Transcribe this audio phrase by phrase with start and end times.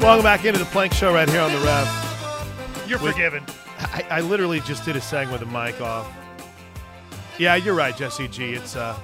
[0.00, 2.84] Welcome back into the Plank Show right here on the Rev.
[2.88, 3.44] You're With- forgiven.
[3.78, 6.10] I, I literally just did a segment with the mic off.
[7.36, 8.54] Yeah, you're right, Jesse G.
[8.54, 8.96] It's a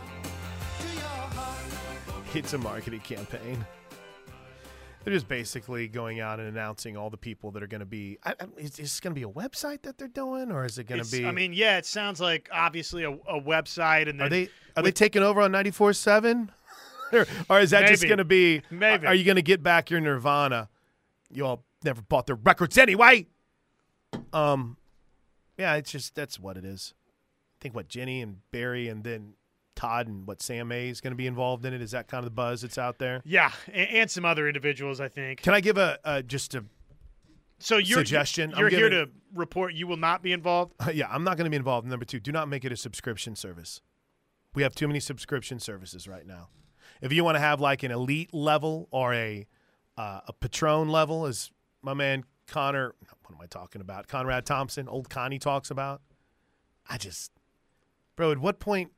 [2.35, 3.67] it's a marketing campaign.
[5.03, 8.19] They're just basically going out and announcing all the people that are going to be.
[8.25, 10.85] I, I, is this going to be a website that they're doing, or is it
[10.85, 11.27] going to be?
[11.27, 14.93] I mean, yeah, it sounds like obviously a, a website, and are they are they
[14.93, 16.51] taking over on ninety four seven?
[17.51, 18.63] or is that just going to be?
[18.71, 19.07] Maybe.
[19.07, 20.69] Are you going to get back your Nirvana?
[21.35, 23.27] You all never bought their records anyway.
[24.33, 24.77] Um,
[25.59, 26.95] yeah, it's just that's what it is.
[27.59, 29.35] I think what Jenny and Barry and then
[29.75, 31.81] Todd and what Sam A is going to be involved in it.
[31.83, 33.23] Is that kind of the buzz that's out there?
[33.25, 35.43] yeah, and, and some other individuals, I think.
[35.43, 36.65] Can I give a, a just a
[37.59, 38.53] So you're Suggestion?
[38.57, 40.75] You're here giving- to report you will not be involved.
[40.93, 41.09] yeah?
[41.11, 41.87] I'm not going to be involved.
[41.89, 43.81] Number two, do not make it a subscription service.
[44.55, 46.49] We have too many subscription services right now.
[47.03, 49.47] If you want to have like an elite level or a
[49.97, 51.51] uh, a patron level, as
[51.83, 54.07] my man Connor, what am I talking about?
[54.07, 56.03] Conrad Thompson, old Connie talks about.
[56.89, 57.33] I just,
[58.17, 58.93] bro, at what point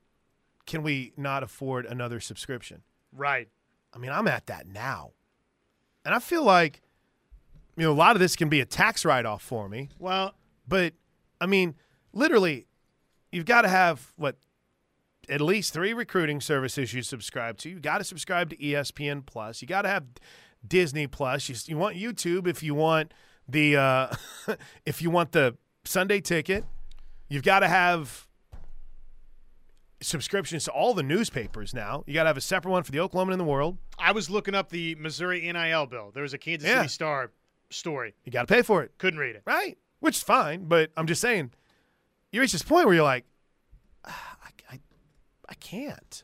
[0.67, 2.83] can we not afford another subscription?
[3.12, 3.48] Right.
[3.95, 5.12] I mean, I'm at that now.
[6.05, 6.83] And I feel like,
[7.77, 9.91] you know, a lot of this can be a tax write off for me.
[9.99, 10.34] Well,
[10.67, 10.95] But,
[11.41, 11.77] I mean,
[12.12, 12.67] literally,
[13.31, 14.37] you've got to have, what,
[15.28, 17.69] at least three recruiting services you subscribe to.
[17.69, 19.62] You got to subscribe to ESPN Plus.
[19.62, 20.05] You got to have
[20.69, 21.48] Disney Plus.
[21.48, 23.12] You, you want YouTube if you want
[23.48, 24.14] the uh,
[24.86, 26.64] if you want the Sunday ticket.
[27.28, 28.27] You've got to have
[30.00, 32.05] subscriptions to all the newspapers now.
[32.06, 33.78] You got to have a separate one for the Oklahoman in the World.
[33.98, 36.11] I was looking up the Missouri NIL bill.
[36.14, 36.77] There was a Kansas Yeah.
[36.83, 37.31] City Star
[37.70, 38.14] story.
[38.25, 38.92] You got to pay for it.
[38.98, 39.42] Couldn't read it.
[39.47, 39.77] right?
[40.00, 41.50] Which is fine, but I'm just saying,
[42.31, 43.25] you reach this point where you're like,
[44.05, 44.81] "Ah, I, I,
[45.48, 46.22] I can't.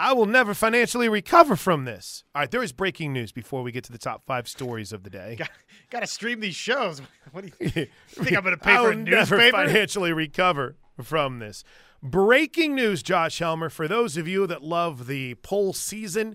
[0.00, 2.24] I, will never financially recover from this.
[2.34, 5.02] All right, there is breaking news before we get to the top five stories of
[5.02, 5.36] the day.
[5.36, 5.50] Got,
[5.90, 7.02] got to stream these shows.
[7.32, 7.70] What do you
[8.08, 11.62] think I'm going to pay I for will a never financially recover from this.
[12.02, 13.68] Breaking news, Josh Helmer.
[13.68, 16.34] For those of you that love the poll season,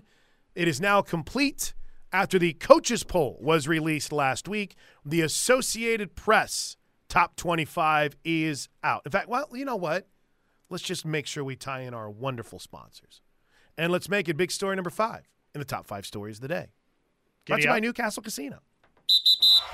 [0.54, 1.74] it is now complete.
[2.12, 6.76] After the coaches poll was released last week, the Associated Press
[7.08, 9.02] top 25 is out.
[9.04, 10.08] In fact, well, you know what?
[10.70, 13.20] Let's just make sure we tie in our wonderful sponsors.
[13.78, 16.48] And let's make it big story number five in the top five stories of the
[16.48, 16.68] day.
[17.46, 17.82] Brought to Giddy you by up.
[17.82, 18.58] Newcastle Casino.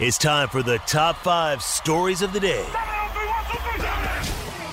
[0.01, 2.67] It's time for the top five stories of the day.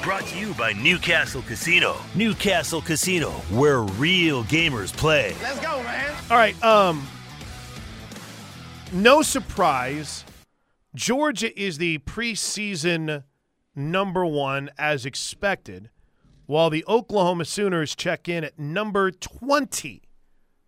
[0.02, 1.98] Brought to you by Newcastle Casino.
[2.16, 5.36] Newcastle Casino, where real gamers play.
[5.42, 6.16] Let's go, man.
[6.32, 6.62] All right.
[6.64, 7.08] Um,
[8.92, 10.26] no surprise,
[10.96, 13.24] Georgia is the preseason
[13.76, 15.90] number one as expected,
[16.50, 20.02] while the Oklahoma Sooners check in at number 20.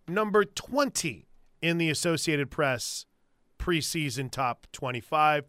[0.06, 1.26] Number 20
[1.60, 3.04] in the Associated Press
[3.58, 5.44] preseason top 25.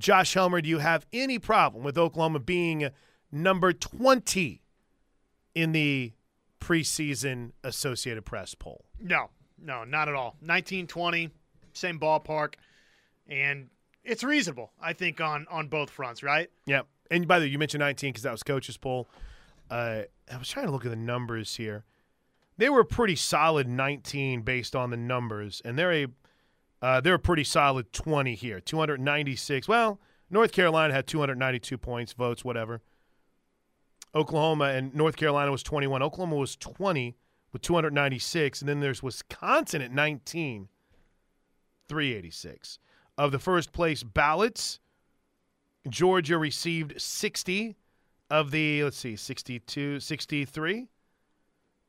[0.00, 2.90] Josh Helmer, do you have any problem with Oklahoma being
[3.30, 4.60] number 20
[5.54, 6.12] in the
[6.60, 8.86] preseason Associated Press poll?
[9.00, 10.34] No, no, not at all.
[10.40, 11.30] 1920,
[11.74, 12.54] same ballpark,
[13.28, 13.68] and
[14.02, 14.72] it's reasonable.
[14.82, 16.50] I think on on both fronts, right?
[16.66, 16.82] Yeah.
[17.08, 19.08] And by the way, you mentioned 19 because that was coach's poll.
[19.70, 21.84] Uh, I was trying to look at the numbers here.
[22.58, 26.06] They were pretty solid 19 based on the numbers, and they're a
[26.82, 28.60] uh, they're a pretty solid 20 here.
[28.60, 29.66] 296.
[29.66, 29.98] Well,
[30.30, 32.82] North Carolina had 292 points, votes, whatever.
[34.14, 36.02] Oklahoma and North Carolina was 21.
[36.02, 37.16] Oklahoma was 20
[37.52, 40.68] with 296, and then there's Wisconsin at 19,
[41.88, 42.78] 386.
[43.18, 44.78] Of the first place ballots,
[45.88, 47.76] Georgia received 60
[48.30, 50.88] of the, let's see, 62, 63.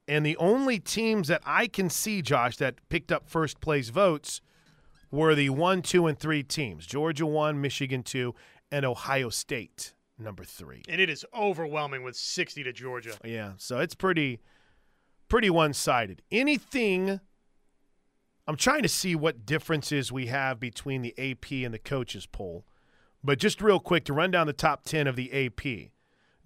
[0.07, 4.41] And the only teams that I can see, Josh, that picked up first place votes
[5.11, 8.33] were the one, two, and three teams Georgia one, Michigan two,
[8.71, 10.83] and Ohio State number three.
[10.87, 13.17] And it is overwhelming with 60 to Georgia.
[13.23, 14.39] Yeah, so it's pretty
[15.27, 16.21] pretty one-sided.
[16.31, 17.19] Anything
[18.47, 22.65] I'm trying to see what differences we have between the AP and the coaches poll.
[23.21, 25.91] But just real quick to run down the top 10 of the AP.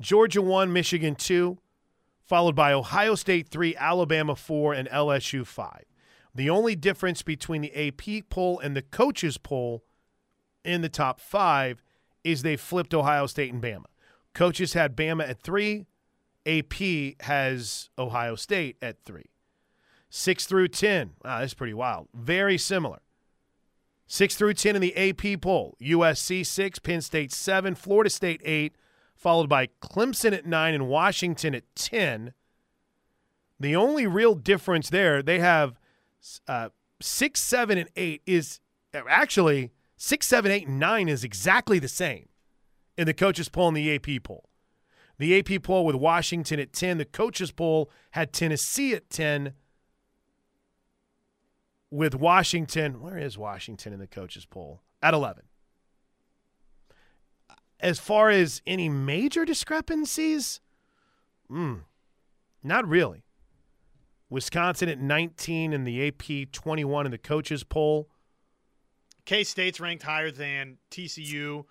[0.02, 1.58] Georgia 1, Michigan 2,
[2.24, 5.84] followed by Ohio State 3, Alabama 4, and LSU 5.
[6.34, 9.84] The only difference between the AP poll and the coaches poll
[10.64, 11.82] in the top 5
[12.24, 13.86] is they flipped Ohio State and Bama.
[14.34, 15.86] Coaches had Bama at 3,
[16.46, 19.30] AP has Ohio State at three.
[20.10, 21.12] Six through 10.
[21.24, 22.08] Wow, that's pretty wild.
[22.14, 23.00] Very similar.
[24.08, 28.76] Six through 10 in the AP poll USC 6, Penn State 7, Florida State 8,
[29.22, 32.34] followed by Clemson at 9 and Washington at 10.
[33.60, 35.80] The only real difference there, they have
[36.48, 36.70] uh,
[37.00, 38.60] six, seven, and eight is
[38.94, 42.30] actually six, seven, eight, and nine is exactly the same
[42.98, 44.50] in the coaches poll and the AP poll.
[45.20, 46.98] The AP poll with Washington at 10.
[46.98, 49.54] The coaches poll had Tennessee at 10
[51.92, 53.00] with Washington.
[53.02, 54.82] Where is Washington in the coaches poll?
[55.04, 55.44] At 11.
[57.82, 60.62] As far as any major discrepancies,
[61.52, 61.82] mm,
[62.64, 63.24] not really.
[64.30, 68.08] Wisconsin at 19 in the AP 21 in the coaches poll.
[69.26, 71.66] K State's ranked higher than TCU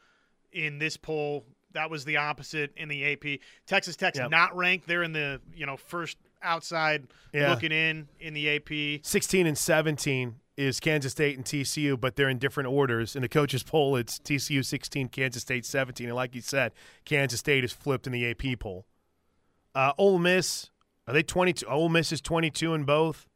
[0.52, 1.46] in this poll.
[1.72, 3.40] That was the opposite in the AP.
[3.66, 4.30] Texas Tech's Yep.
[4.30, 4.86] not ranked.
[4.88, 7.50] They're in the you know first outside Yeah.
[7.50, 9.00] looking in in the AP.
[9.04, 13.16] 16 and 17 is Kansas State and TCU, but they're in different orders.
[13.16, 16.06] In the coaches poll, it's TCU 16, Kansas State 17.
[16.06, 16.72] And like you said,
[17.04, 18.84] Kansas State is flipped in the AP poll.
[19.74, 20.70] Uh, Ole Miss,
[21.06, 21.66] are they 22?
[21.66, 23.26] Ole Miss is 22 in both.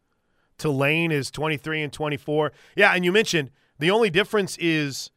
[0.59, 2.53] Tulane is 23 and 24.
[2.76, 5.11] Yeah, and you mentioned the only difference is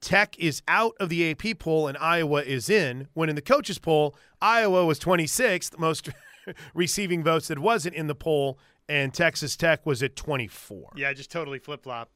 [0.00, 3.06] Tech is out of the AP poll and Iowa is in.
[3.14, 6.10] When in the coaches poll, Iowa was 26th, most
[6.74, 10.92] receiving votes that wasn't in the poll, and Texas Tech was at 24.
[10.96, 12.10] Yeah, just totally flip flop.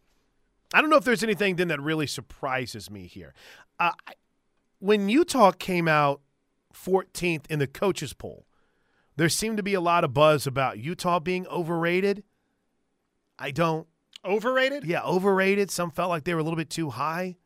[0.74, 3.34] I don't know if there's anything then that really surprises me here.
[3.78, 3.92] Uh,
[4.78, 6.20] when Utah came out
[6.74, 8.46] 14th in the coaches poll,
[9.16, 12.24] there seemed to be a lot of buzz about Utah being overrated.
[13.38, 13.86] I don't.
[14.24, 14.84] Overrated?
[14.84, 15.70] Yeah, overrated.
[15.70, 17.36] Some felt like they were a little bit too high.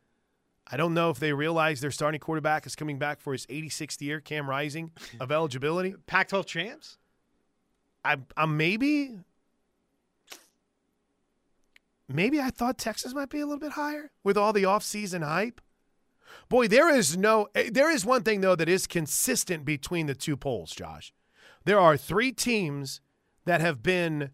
[0.72, 4.00] I don't know if they realize their starting quarterback is coming back for his 86th
[4.00, 5.94] year, Cam Rising, of eligibility.
[6.06, 6.96] Pac-12 champs?
[8.04, 9.18] I, I'm maybe,
[12.08, 15.60] maybe I thought Texas might be a little bit higher with all the offseason hype.
[16.48, 20.14] Boy, there is no, eh, there is one thing though that is consistent between the
[20.14, 21.12] two polls, Josh.
[21.64, 23.00] There are three teams
[23.44, 24.30] that have been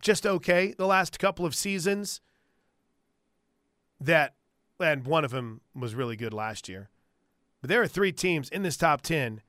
[0.00, 2.20] just okay the last couple of seasons.
[4.00, 4.34] That,
[4.78, 6.88] and one of them was really good last year.
[7.60, 9.42] But there are three teams in this top 10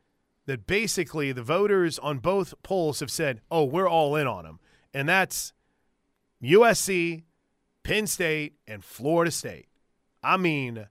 [0.49, 4.59] that basically the voters on both polls have said, oh, we're all in on them.
[4.93, 5.53] And that's
[6.43, 7.23] USC,
[7.83, 9.67] Penn State, and Florida State.
[10.23, 10.87] I mean,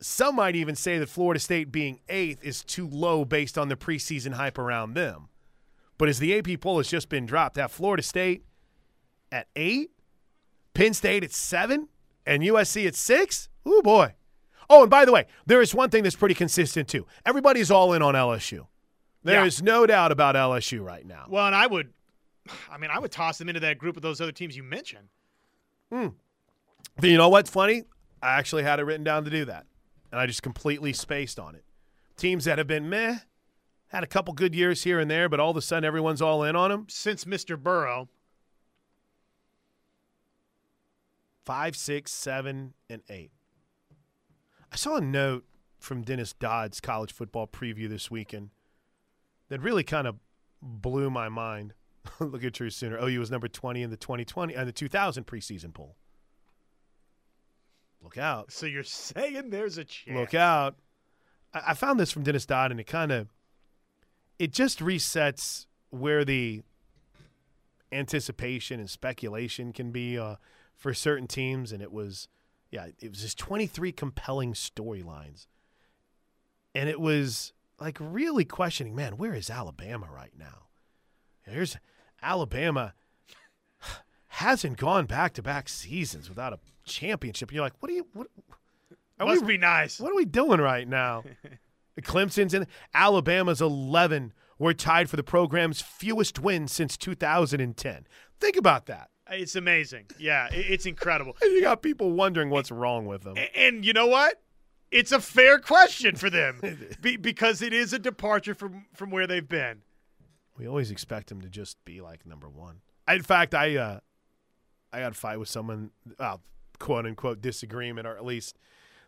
[0.00, 3.76] some might even say that Florida State being eighth is too low based on the
[3.76, 5.28] preseason hype around them.
[5.96, 8.44] But as the AP poll has just been dropped, that Florida State
[9.30, 9.90] at eight,
[10.74, 11.88] Penn State at seven,
[12.26, 14.14] and USC at six, ooh boy.
[14.74, 17.06] Oh, and by the way, there is one thing that's pretty consistent too.
[17.26, 18.66] Everybody's all in on LSU.
[19.22, 19.44] There Yeah.
[19.46, 21.26] is no doubt about LSU right now.
[21.28, 21.92] Well, and I would,
[22.70, 25.08] I mean, I would toss them into that group of those other teams you mentioned.
[25.92, 26.08] Hmm.
[26.96, 27.84] But you know what's funny?
[28.22, 29.66] I actually had it written down to do that,
[30.10, 31.64] and I just completely spaced on it.
[32.16, 33.18] Teams that have been meh,
[33.88, 36.42] had a couple good years here and there, but all of a sudden everyone's all
[36.44, 36.86] in on them.
[36.88, 37.58] Since Mr.
[37.62, 38.08] Burrow,
[41.44, 43.32] Five, six, seven, and eight.
[44.72, 45.44] I saw a note
[45.78, 48.50] from Dennis Dodd's college football preview this weekend
[49.48, 50.16] that really kind of
[50.62, 51.74] blew my mind.
[52.20, 52.98] Look at True Sooner.
[52.98, 55.96] OU was number 20 in the 2020 and the 2000 preseason poll.
[58.02, 58.50] Look out.
[58.50, 60.18] so you're saying there's a chance.
[60.18, 60.76] Look out.
[61.54, 63.28] I, I found this from Dennis Dodd, and it kind of
[64.38, 66.62] it just resets where the
[67.92, 70.36] anticipation and speculation can be uh,
[70.74, 71.70] for certain teams.
[71.70, 72.26] And it was,
[72.72, 75.46] yeah, it was just 23 compelling storylines.
[76.74, 80.66] And it was like really questioning, man, where is Alabama right now?
[81.42, 81.76] Here's
[82.22, 82.94] Alabama
[84.28, 87.50] hasn't gone back to back seasons without a championship.
[87.50, 88.28] And you're like, what are you, what?
[89.20, 90.00] Are Must we be nice.
[90.00, 91.24] what are we doing right now?
[92.00, 94.32] Clemson's in Alabama's 11.
[94.58, 98.06] We're tied for the program's fewest wins since 2010.
[98.40, 99.10] Think about that.
[99.30, 100.06] It's amazing.
[100.18, 101.36] Yeah, it's incredible.
[101.40, 103.36] And you got people wondering what's wrong with them.
[103.38, 104.40] A- And you know what?
[104.90, 106.60] It's a fair question for them
[107.00, 109.82] be- because it is a departure from from where they've been.
[110.58, 112.80] We always expect them to just be like number one.
[113.08, 114.00] In fact, I uh,
[114.92, 116.36] I got a fight with someone, uh,
[116.78, 118.58] quote unquote disagreement, or at least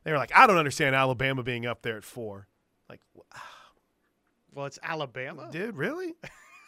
[0.04, 2.46] they were like, I don't understand Alabama being up there at four.
[2.88, 3.00] Like,
[4.54, 5.48] Well, it's Alabama.
[5.50, 6.14] dude, really?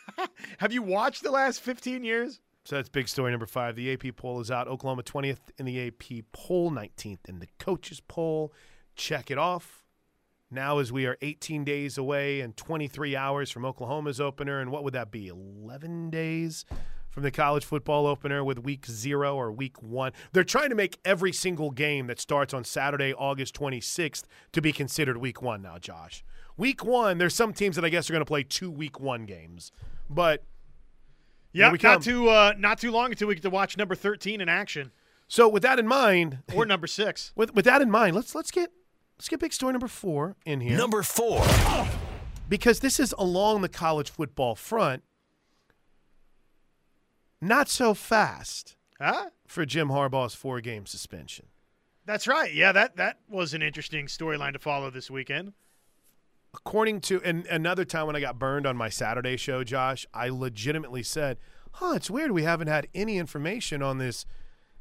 [0.58, 2.40] Have you watched the last 15 years?
[2.66, 3.76] So that's big story number five.
[3.76, 4.66] The AP poll is out.
[4.66, 8.52] Oklahoma 20th in the AP poll, 19th in the coaches poll.
[8.96, 9.84] Check it off.
[10.50, 14.82] Now, as we are 18 days away and 23 hours from Oklahoma's opener, and what
[14.82, 15.28] would that be?
[15.28, 16.64] 11 days
[17.08, 20.10] from the college football opener with week zero or week one.
[20.32, 24.72] They're trying to make every single game that starts on Saturday, August 26th, to be
[24.72, 26.24] considered week one now, Josh.
[26.56, 29.24] Week one, there's some teams that I guess are going to play two week one
[29.24, 29.70] games,
[30.10, 30.42] but
[31.56, 32.02] Yeah, we not come.
[32.02, 34.92] too uh, not too long until we get to watch number thirteen in action
[35.28, 37.32] So with that in mind, or number six.
[37.36, 38.70] with with that in mind, let's let's get
[39.18, 40.76] let's get big story number four in here.
[40.76, 41.44] Number four.
[42.48, 45.02] because this is along the college football front.
[47.40, 49.30] Not so fast Huh?
[49.46, 51.46] for Jim Harbaugh's four game suspension.
[52.06, 52.52] That's right.
[52.52, 55.52] Yeah, that that was an interesting storyline to follow this weekend.
[56.54, 60.28] According to and another time when I got burned on my Saturday show, Josh, I
[60.28, 61.38] legitimately said,
[61.72, 64.24] "Huh, it's weird we haven't had any information on this."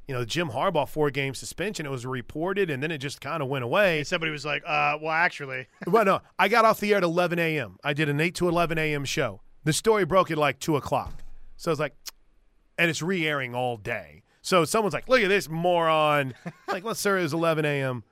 [0.08, 1.86] You know, Jim Harbaugh four game suspension.
[1.86, 3.98] It was reported, and then it just kind of went away.
[3.98, 7.04] And somebody was like, uh, well, actually, well, no, I got off the air at
[7.04, 7.78] 11 a.m.
[7.84, 9.04] I did an 8 to 11 a.m.
[9.04, 9.42] show.
[9.64, 11.24] The story broke at like 2 o'clock.
[11.58, 11.96] So it's like,
[12.78, 14.22] and it's re airing all day.
[14.44, 16.36] So someone's like, look at this moron.
[16.68, 18.04] like, let's sir, it was 11 a.m.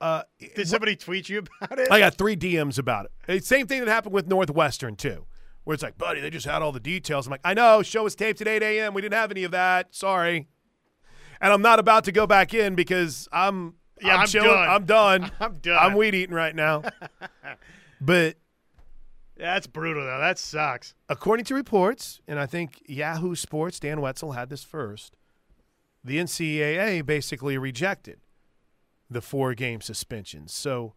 [0.00, 0.22] Uh,
[0.54, 1.90] did somebody tweet you about it?
[1.90, 3.44] I got three DMs about it.
[3.44, 5.26] Same thing that happened with Northwestern, too,
[5.64, 7.26] where it's like, buddy, they just had all the details.
[7.26, 8.92] I'm like, I know, show was taped at 8 a.m.
[8.94, 9.94] We didn't have any of that.
[9.94, 10.48] Sorry.
[11.40, 14.48] And I'm not about to go back in because I'm Yeah, I'm, I'm chilling.
[14.50, 14.68] done.
[14.68, 15.30] I'm done.
[15.40, 15.78] I'm done.
[15.78, 16.82] I'm weed eating right now.
[18.00, 18.36] but
[19.36, 20.18] that's brutal though.
[20.20, 20.94] That sucks.
[21.08, 25.16] according to reports, and I think Yahoo Sports, Dan Wetzel had this first,
[26.04, 28.18] the NCAA basically rejected
[29.10, 30.52] the four game suspensions.
[30.52, 30.94] So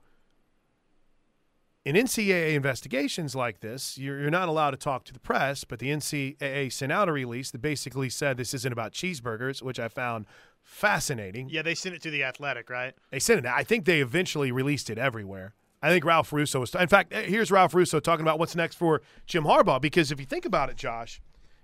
[1.86, 5.80] in NCAA investigations like this, you're, you're not allowed to talk to the press, but
[5.80, 9.88] the NCAA sent out a release that basically said this isn't about cheeseburgers, which I
[9.88, 10.26] found
[10.62, 11.50] fascinating.
[11.50, 12.94] Yeah, they sent it to the Athletic, right?
[13.12, 13.46] They sent it.
[13.46, 15.54] I think they eventually released it everywhere.
[15.82, 16.76] I think Ralph Russo was.
[16.76, 19.80] In fact, eh, here's Ralph Russo talking about what's next for Jim Harbaugh.
[19.80, 21.22] Because if you think about it, Josh,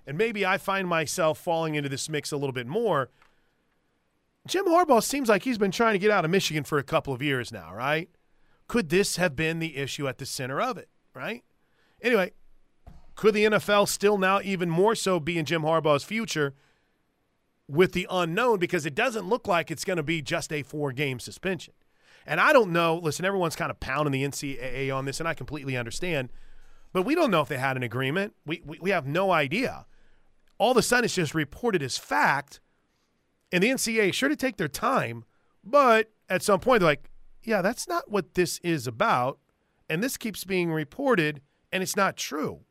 [0.07, 3.09] and maybe I find myself falling into this mix a little bit more.
[4.47, 7.13] Jim Harbaugh seems like he's been trying to get out of Michigan for a couple
[7.13, 8.09] of years now, right?
[8.67, 11.43] Could this have been the issue at the center of it, right?
[12.01, 12.31] Anyway,
[13.15, 16.53] could the NFL still now even more so be in Jim Harbaugh's future
[17.67, 20.91] with the unknown because it doesn't look like it's going to be just a four
[20.91, 21.73] game suspension.
[22.25, 22.97] And I don't know.
[22.97, 26.29] Listen, everyone's kind of pounding the NCAA on this, and I completely understand.
[26.91, 28.33] But we don't know if they had an agreement.
[28.45, 29.85] We, we, we have no idea.
[30.57, 32.59] All of a sudden, it's just reported as fact.
[33.51, 35.23] And the NCAA sure to take their time.
[35.63, 37.09] But at some point, they're like,
[37.43, 39.39] yeah, that's not what this is about.
[39.89, 42.61] And this keeps being reported, and it's not true.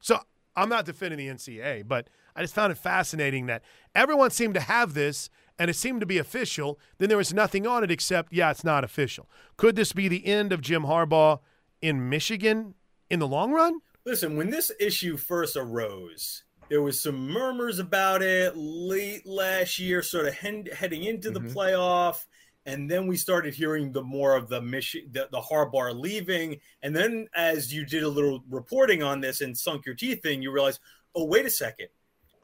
[0.00, 0.20] So
[0.54, 3.62] I'm not defending the NCAA, but I just found it fascinating that
[3.94, 6.78] everyone seemed to have this and it seemed to be official.
[6.98, 9.28] Then there was nothing on it except, yeah, it's not official.
[9.56, 11.40] Could this be the end of Jim Harbaugh
[11.80, 12.74] in Michigan
[13.10, 13.80] in the long run?
[14.04, 20.02] Listen, when this issue first arose, there was some murmurs about it late last year,
[20.02, 21.52] sort of hen- heading into the Mhm.
[21.52, 22.24] playoff.
[22.64, 26.62] And then we started hearing the more of the mission, the, the Harbaugh leaving.
[26.80, 30.40] And then as you did a little reporting on this and sunk your teeth in,
[30.40, 30.80] you realize,
[31.14, 31.88] oh, wait a second.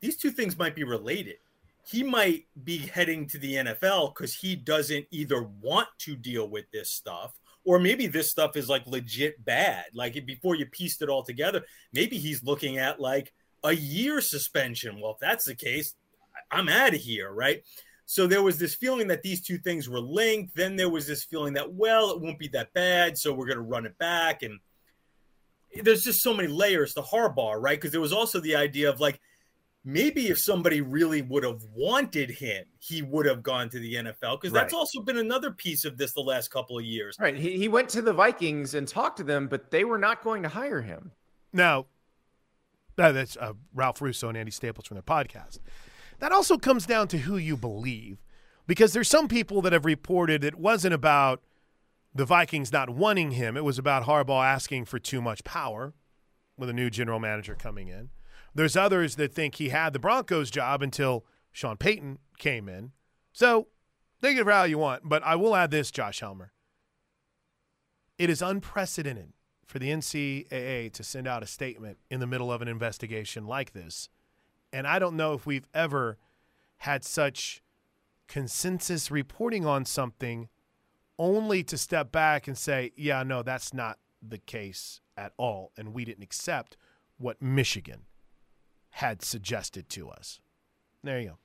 [0.02, 1.38] These two things might be related.
[1.86, 6.70] He might be heading to the NFL because he doesn't either want to deal with
[6.70, 9.86] this stuff or maybe this stuff is like legit bad.
[9.94, 13.32] Like before you pieced it all together, maybe he's looking at like
[13.64, 15.00] a year suspension.
[15.00, 15.94] Well, if that's the case,
[16.52, 17.62] I- I'm out of here, right?
[18.06, 20.54] So there was this feeling that these two things were linked.
[20.56, 23.58] Then there was this feeling that, well, it won't be that bad, so we're going
[23.58, 24.42] to run it back.
[24.42, 24.58] And
[25.82, 27.78] there's just so many layers to Harbaugh, right?
[27.78, 29.20] Because there was also the idea of like,
[29.84, 34.40] maybe if somebody really would have wanted him, he would have gone to the NFL.
[34.40, 34.78] Because that's Right.
[34.78, 37.16] also been another piece of this the last couple of years.
[37.20, 37.36] Right.
[37.36, 40.42] He, he went to the Vikings and talked to them, but they were not going
[40.44, 41.12] to hire him.
[41.52, 41.86] Now,
[42.98, 45.58] that- that's uh, Ralph Russo and Andy Staples from their podcast.
[46.18, 48.18] That also comes down to who you believe,
[48.66, 51.42] because there's some people that have reported it wasn't about
[52.14, 55.94] the Vikings not wanting him; it was about Harbaugh asking for too much power
[56.56, 58.10] with a new general manager coming in.
[58.54, 62.90] There's others that think he had the Broncos job until Sean Payton came in.
[63.32, 63.68] So,
[64.20, 66.52] think it how you want, but I will add this, Josh Helmer.
[68.18, 69.32] It is unprecedented
[69.68, 73.74] for the NCAA to send out a statement in the middle of an investigation like
[73.74, 74.08] this.
[74.72, 76.16] And I don't know if we've ever
[76.78, 77.62] had such
[78.28, 80.48] consensus reporting on something
[81.18, 85.72] only to step back and say, yeah, no, that's not the case at all.
[85.76, 86.78] And we didn't accept
[87.18, 88.06] what Michigan
[88.90, 90.40] had suggested to us.
[91.04, 91.38] There you go.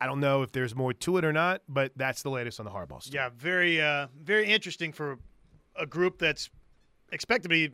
[0.00, 2.66] I don't know if there's more to it or not, but that's the latest on
[2.66, 3.14] the Harbaugh story.
[3.14, 5.18] Yeah, very uh, very interesting for
[5.76, 6.50] a group that's
[7.12, 7.70] expected to be,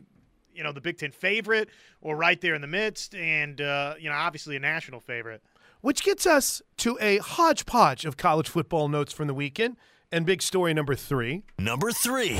[0.53, 1.69] you know, the Big Ten favorite
[2.01, 5.41] or right there in the midst, and uh, you know, obviously a national favorite.
[5.81, 9.77] Which gets us to a hodgepodge of college football notes from the weekend
[10.11, 11.43] and big story number three.
[11.57, 12.37] Number three.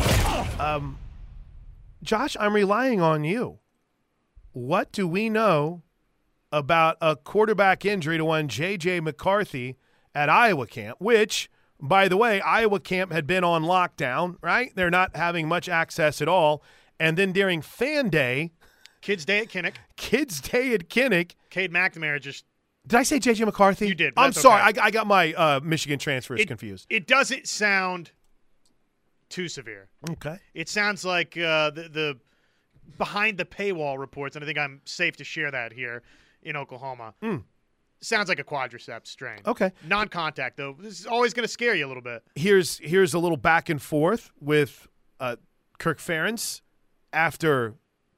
[0.60, 1.00] Um,
[2.04, 3.60] Josh, I'm relying on you.
[4.52, 5.82] What do we know
[6.52, 9.00] about a quarterback injury to one J.J.
[9.00, 9.78] McCarthy
[10.14, 14.72] at Iowa camp, which, by the way, Iowa camp had been on lockdown, right?
[14.76, 16.62] They're not having much access at all.
[17.02, 18.52] And then during fan day,
[19.02, 19.76] Kids Day at Kinnick.
[19.98, 22.46] kids' day at Kinnick, Cade McNamara just
[22.88, 23.46] did I say J.J.
[23.46, 23.88] McCarthy?
[23.88, 24.62] You did, I'm sorry.
[24.70, 24.80] okay.
[24.82, 26.88] I, I got my uh, Michigan transfers It- confused.
[26.90, 28.12] it doesn't sound
[29.30, 29.90] too severe.
[30.10, 30.38] Okay.
[30.54, 32.18] It sounds like uh, the the
[32.98, 36.04] behind the paywall reports, and I think I'm safe to share that here
[36.44, 37.14] in Oklahoma.
[38.02, 39.40] Sounds like a quadriceps strain.
[39.46, 39.72] Okay.
[39.88, 40.76] Non-contact though.
[40.80, 42.24] This is always going to scare you a little bit.
[42.36, 44.88] here's here's a little back and forth with
[45.20, 45.36] uh,
[45.78, 46.62] Kirk Ferentz
[47.14, 47.76] after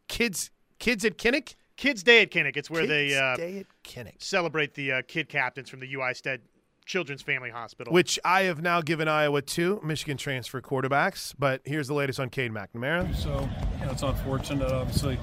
[0.08, 1.56] kids kids at Kinnick.
[1.76, 2.56] Kids Day at Kinnick.
[2.56, 5.92] It's where Kids they uh, Day at Kinnick, celebrate the uh, kid captains from the
[5.96, 6.42] UI Stead
[6.86, 7.92] Children's Family Hospital.
[7.92, 11.34] which I have now given Iowa two Michigan transfer quarterbacks.
[11.38, 13.16] But here's the latest on Cade McNamara.
[13.16, 15.18] So, you know, it's unfortunate, obviously.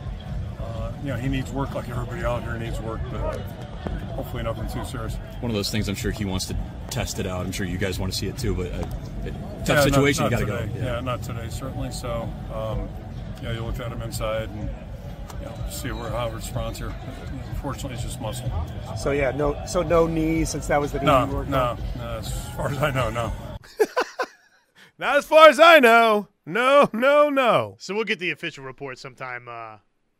[0.59, 3.39] Uh, you know, he needs work like everybody out here needs work, but
[4.17, 5.15] hopefully nothing too serious.
[5.41, 5.89] one of those things.
[5.89, 6.57] I'm sure he wants to
[6.91, 7.47] test it out.
[7.47, 8.55] I'm sure you guys want to see it too.
[8.57, 8.79] But uh,
[9.25, 9.35] it,
[9.65, 10.25] tough Yeah, situation.
[10.25, 10.73] not you got to go.
[10.75, 10.85] today.
[10.85, 11.01] Yeah.
[11.01, 11.93] not today, certainly.
[11.93, 12.89] So, um,
[13.41, 14.69] you know, you look at him inside and,
[15.41, 16.95] you know, see where how it responds here.
[17.51, 18.51] Unfortunately, it's just muscle.
[18.99, 22.33] So yeah, no, so no knee since that was the knee No, no, no, as
[22.51, 23.33] far as I know, no.
[24.99, 26.29] Not as far as I know.
[26.45, 27.77] No, no, no.
[27.79, 29.77] so we'll get the official report sometime uh,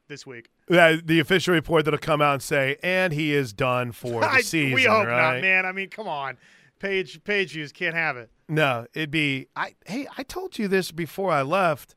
[0.09, 0.49] this week.
[0.71, 4.27] Uh, the official report that'll come out and say, and he is done for the
[4.31, 4.75] I- season.
[4.75, 5.35] we hope right?
[5.35, 5.67] not, man.
[5.67, 6.39] I mean, come on.
[6.79, 8.31] Page page views can't have it.
[8.49, 11.95] No, it'd be I hey, I told you this before I left.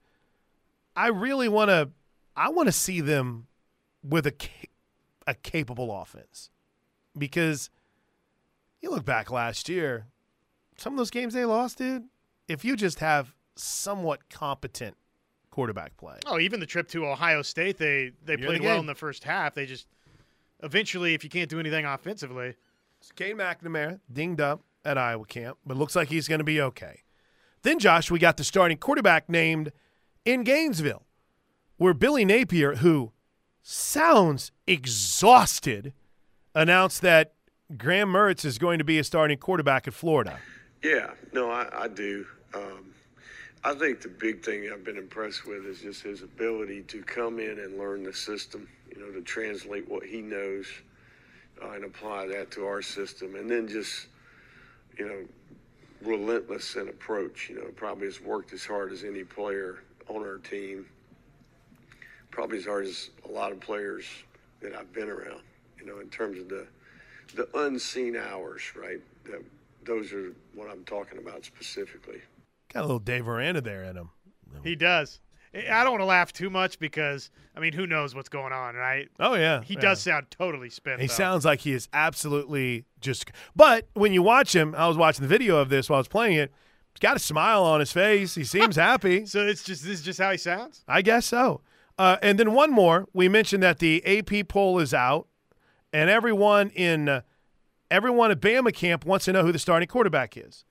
[0.95, 1.89] I really want to
[2.35, 3.47] I want to see them
[4.03, 4.33] with a
[5.27, 6.49] a capable offense.
[7.17, 7.69] Because
[8.81, 10.07] you look back last year,
[10.77, 12.05] some of those games they lost, dude,
[12.47, 14.97] if you just have somewhat competent
[15.51, 16.17] quarterback play.
[16.25, 18.95] Oh, even the trip to Ohio State, they they You're played the well in the
[18.95, 19.53] first half.
[19.53, 19.87] They just
[20.63, 22.55] eventually, if you can't do anything offensively,
[22.99, 26.59] it's Cade McNamara dinged up at Iowa camp, but looks like he's going to be
[26.59, 27.01] okay.
[27.61, 29.71] Then, Josh, we got the starting quarterback named
[30.25, 31.03] in Gainesville,
[31.77, 33.11] where Billy Napier, who
[33.61, 35.93] sounds exhausted,
[36.53, 37.33] announced that
[37.77, 40.39] Graham Mertz is going to be a starting quarterback at Florida.
[40.83, 42.25] Yeah, no, I, I do.
[42.53, 42.93] Um,
[43.63, 47.39] I think the big thing I've been impressed with is just his ability to come
[47.39, 50.67] in and learn the system, you know, to translate what he knows
[51.63, 53.35] uh, and apply that to our system.
[53.35, 54.07] And then just,
[54.97, 55.23] you know,
[56.01, 57.49] relentless in approach.
[57.49, 60.85] You know, probably has worked as hard as any player on our team,
[62.31, 64.05] probably as hard as a lot of players
[64.61, 65.41] that I've been around,
[65.79, 66.67] you know, in terms of the,
[67.35, 68.99] the unseen hours, right?
[69.25, 69.43] That,
[69.85, 72.21] those are what I'm talking about specifically.
[72.73, 74.09] Got a little Dave Aranda there in him.
[74.63, 75.19] he does.
[75.53, 78.75] I don't want to laugh too much because I mean, who knows what's going on,
[78.75, 79.09] right?
[79.19, 79.61] Oh, yeah.
[79.61, 79.81] He yeah.
[79.81, 81.01] does sound totally spent.
[81.01, 81.13] He though.
[81.13, 83.29] sounds like he is absolutely just.
[83.55, 86.07] But when you watch him, I was watching the video of this while I was
[86.07, 86.51] playing it.
[86.93, 88.35] He's got a smile on his face.
[88.35, 89.25] He seems happy.
[89.33, 90.83] So it's just this is just how he sounds.
[90.87, 91.61] I guess so.
[91.97, 93.07] Uh, and then one more.
[93.13, 95.27] We mentioned that the AP poll is out,
[95.91, 97.21] and everyone in uh,
[97.91, 100.65] everyone at Bama camp wants to know who the starting quarterback is,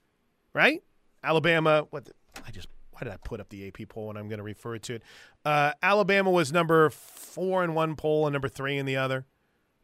[0.52, 0.82] right?
[1.22, 1.86] Alabama.
[1.90, 2.06] What?
[2.06, 2.12] The,
[2.46, 4.78] I just why did I put up the AP poll when I'm going to refer
[4.78, 5.02] to it?
[5.44, 9.26] Uh, Alabama was number four in one poll and number three in the other,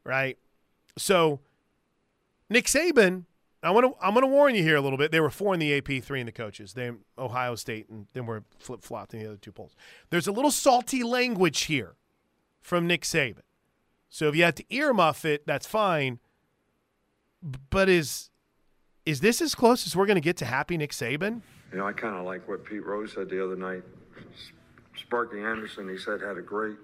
[0.05, 0.39] right?
[0.97, 1.41] So
[2.51, 3.25] Nick Saban.
[3.63, 4.05] I want to.
[4.05, 5.11] I'm going to warn you here a little bit.
[5.11, 6.75] They were four in the AP, three in the coaches.
[6.75, 9.75] They Ohio State, and then were flip flopped in the other two polls.
[10.11, 11.97] There's a little salty language here
[12.61, 13.43] from Nick Saban.
[14.09, 16.21] So if you have to earmuff it, that's fine.
[17.71, 18.31] But is
[19.05, 21.41] is this as close as we're going to get to happy Nick Saban?
[21.73, 23.83] You know, I kind of like what Pete Rose said the other night.
[24.97, 26.77] Sparky Anderson, he said, had a great,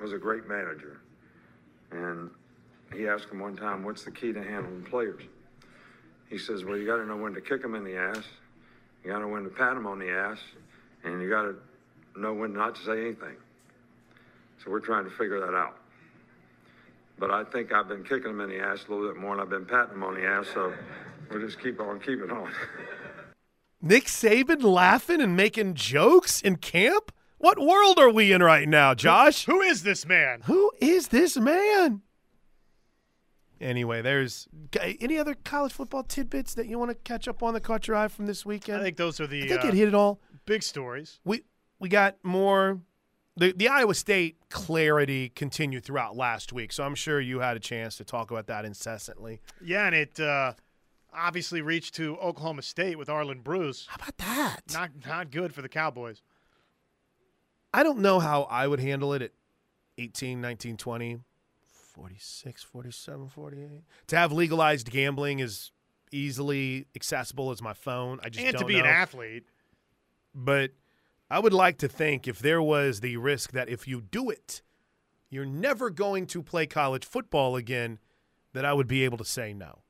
[0.00, 1.00] was a great manager.
[1.90, 2.30] And
[2.94, 5.22] he asked him one time, what's the key to handling players?
[6.30, 8.22] He says, well, you got to know when to kick them in the ass.
[9.04, 10.38] You got to know when to pat them on the ass.
[11.02, 11.56] And you got to
[12.16, 13.36] know when not to say anything.
[14.62, 15.76] So we're trying to figure that out.
[17.18, 19.42] But I think I've been kicking them in the ass a little bit more than
[19.42, 20.46] I've been patting them on the ass.
[20.54, 20.72] So
[21.30, 22.50] we'll just keep on keeping on.
[23.82, 27.12] Nick Saban laughing and making jokes in camp?
[27.38, 29.46] What world are we in right now, Josh?
[29.46, 30.42] Who is this man?
[30.44, 32.02] Who is this man?
[33.60, 34.48] Anyway, there's
[35.00, 37.96] any other college football tidbits that you want to catch up on that caught your
[37.96, 38.80] eye from this weekend?
[38.80, 40.18] I think those are the I think uh, it hit it all.
[40.46, 41.20] big stories.
[41.24, 41.42] we
[41.78, 42.80] we got more
[43.36, 47.60] the the Iowa State clarity continued throughout last week, so I'm sure you had a
[47.60, 49.40] chance to talk about that incessantly.
[49.62, 50.54] Yeah, and it uh,
[51.12, 53.86] obviously reached to Oklahoma State with Arlen Bruce.
[53.88, 54.60] How about that?
[54.72, 56.22] Not not good for the Cowboys.
[57.72, 59.32] I don't know how I would handle it at
[59.96, 61.20] 18, 19, 20.
[62.00, 63.68] 46, 47, 48.
[64.06, 65.70] To have legalized gambling is
[66.10, 68.18] easily accessible as my phone.
[68.22, 68.80] I just and to be know.
[68.80, 69.44] an athlete.
[70.34, 70.70] But
[71.30, 74.62] I would like to think if there was the risk that if you do it,
[75.28, 77.98] you're never going to play college football again,
[78.54, 79.80] that I would be able to say no.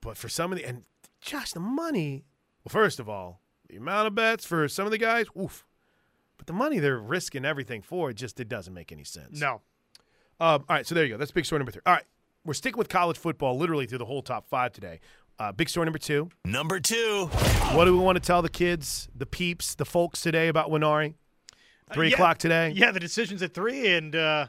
[0.00, 0.82] But for some of the and
[1.20, 2.24] just the money,
[2.64, 5.64] well, first of all, the amount of bets for some of the guys, oof.
[6.38, 9.40] But the money they're risking everything for, it just it doesn't make any sense.
[9.40, 9.60] No.
[10.42, 11.16] Um, all right, so there you go.
[11.18, 11.82] That's big story number three.
[11.86, 12.04] All right,
[12.44, 14.98] we're sticking with college football literally through the whole top five today.
[15.38, 16.28] Uh, big story number two.
[16.44, 17.26] Number two.
[17.74, 21.14] What do we want to tell the kids, the peeps, the folks today about Nwaneri?
[21.94, 22.70] Three Uh, yeah, o'clock today.
[22.74, 24.46] Yeah, the decision's at three, and uh,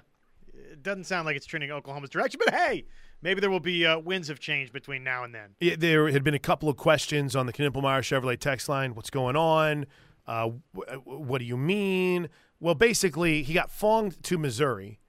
[0.53, 2.39] it doesn't sound like it's trending Oklahoma's direction.
[2.43, 2.86] But hey,
[3.21, 5.51] maybe there will be uh, winds of change between now and then.
[5.60, 8.95] Yeah, there had been a couple of questions on the Knippelmeyer Chevrolet text line.
[8.95, 9.86] What's going on?
[10.25, 12.29] Uh, wh- what do you mean?
[12.60, 14.99] Well, basically, he got fonged to Missouri.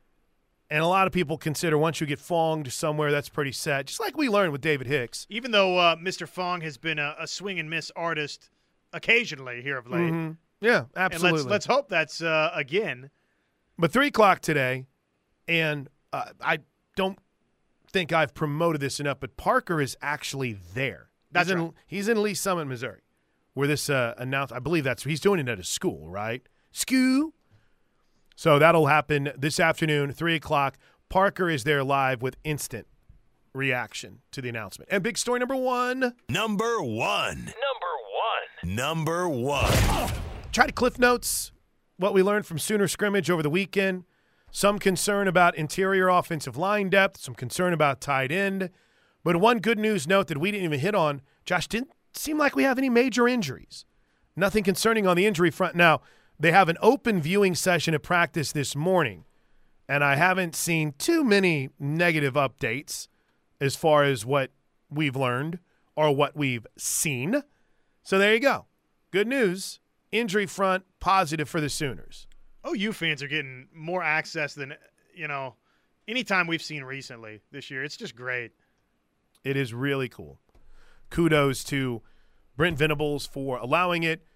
[0.70, 3.86] And a lot of people consider once you get fonged somewhere, that's pretty set.
[3.86, 5.26] Just like we learned with David Hicks.
[5.28, 6.26] Even though uh, Mr.
[6.26, 8.50] Fong has been a, a swing and miss artist
[8.92, 10.12] occasionally here of late.
[10.12, 10.36] Mhm.
[10.60, 11.28] Yeah, absolutely.
[11.40, 13.10] And let's let's hope that's uh, again.
[13.78, 14.86] But three o'clock today,
[15.46, 16.60] and uh, I
[16.96, 17.18] don't
[17.90, 21.10] think I've promoted this enough, but Parker is actually there.
[21.32, 21.72] That's he's in.
[21.86, 23.02] He's in Lee Summit, Missouri,
[23.52, 24.52] where this uh, announced.
[24.52, 26.42] I believe that's he's doing it at a school, right?
[26.72, 27.34] School.
[28.36, 30.76] So that'll happen this afternoon, three o'clock.
[31.08, 32.86] Parker is there live with instant
[33.54, 34.88] reaction to the announcement.
[34.90, 36.14] And big story number one.
[36.28, 37.36] Number one.
[37.36, 37.94] Number
[38.64, 38.74] one.
[38.74, 40.10] Number one.
[40.52, 41.52] try to cliff notes
[41.96, 44.04] what we learned from Sooner scrimmage over the weekend.
[44.50, 48.70] Some concern about interior offensive line depth, some concern about tight end.
[49.24, 52.54] But one good news note that we didn't even hit on, Josh, didn't seem like
[52.54, 53.84] we have any major injuries.
[54.36, 55.74] Nothing concerning on the injury front.
[55.74, 56.02] Now,
[56.44, 59.24] they have an open viewing session at practice this morning,
[59.88, 63.08] and I haven't seen too many negative updates
[63.62, 64.50] as far as what
[64.90, 65.58] we've learned
[65.96, 67.42] or what we've seen.
[68.02, 68.66] So there you go.
[69.10, 69.80] Good news.
[70.12, 72.26] Injury front positive for the Sooners.
[72.68, 74.74] OU fans are getting more access than
[75.14, 75.54] you know
[76.06, 77.82] anytime we've seen recently this year.
[77.82, 78.52] It's just great.
[79.44, 80.40] It is really cool.
[81.08, 82.02] Kudos to
[82.54, 84.26] Brent Venables for allowing it.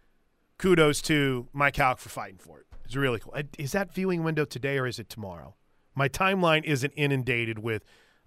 [0.58, 2.66] Kudos to Mike Houck for fighting for it.
[2.84, 3.34] It's really cool.
[3.58, 5.54] Is that viewing window today or is it tomorrow?
[5.94, 7.84] My timeline isn't inundated with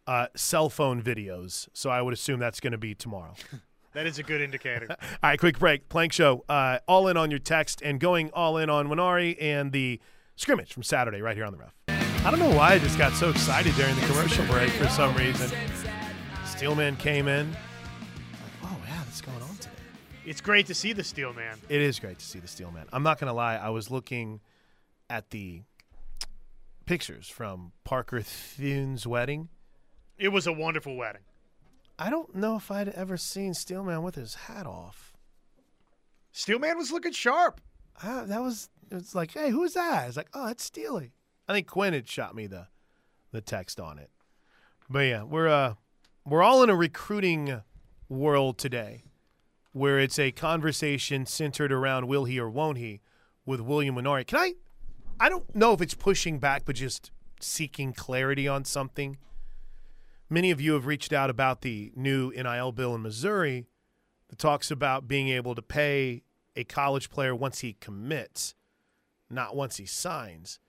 [0.08, 3.34] uh, cell phone videos, so I would assume that's going to be tomorrow.
[3.94, 4.88] That is a good indicator.
[4.90, 5.90] All right, quick break.
[5.90, 9.74] Plank Show, uh, all in on your text and going all in on Nwaneri and
[9.74, 10.00] the
[10.38, 11.74] scrimmage from Saturday right here on the ref.
[12.26, 15.14] I don't know why I just got so excited during the commercial break for some
[15.18, 15.52] reason.
[16.46, 17.52] Steelman came in.
[17.52, 17.60] Like,
[18.64, 19.51] oh, yeah, what's going on today?
[20.26, 21.58] It's great to see the steel man.
[21.70, 22.88] It is great to see the Steelman.
[22.94, 23.56] I'm not going to lie.
[23.56, 24.40] I was looking
[25.10, 25.62] at the
[26.86, 29.50] pictures from Parker Thune's wedding.
[30.18, 31.24] It was a wonderful wedding.
[31.98, 35.14] I don't know if I'd ever seen Steelman with his hat off.
[36.32, 37.62] Steelman was looking sharp.
[38.02, 40.08] Uh, that was it was like, hey, who's that?
[40.08, 41.14] It's like, oh, it's Steely.
[41.48, 42.68] I think Quinn had shot me the
[43.32, 44.10] the text on it.
[44.90, 45.76] But yeah, we're uh
[46.26, 47.62] we're all in a recruiting
[48.10, 49.04] world today
[49.72, 53.02] where it's a conversation centered around will he or won't he
[53.46, 54.28] with William Nwaneri.
[54.28, 54.54] Can I
[55.20, 59.18] I don't know if it's pushing back, but just seeking clarity on something.
[60.30, 63.68] Many of you have reached out about the new NIL bill in Missouri
[64.30, 66.24] that talks about being able to pay
[66.56, 68.56] a college player once he commits,
[69.30, 70.60] not once he signs.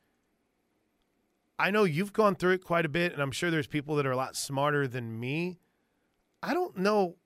[1.59, 4.07] I know you've gone through it quite a bit, and I'm sure there's people that
[4.07, 5.61] are a lot smarter than me.
[6.43, 7.17] I don't know.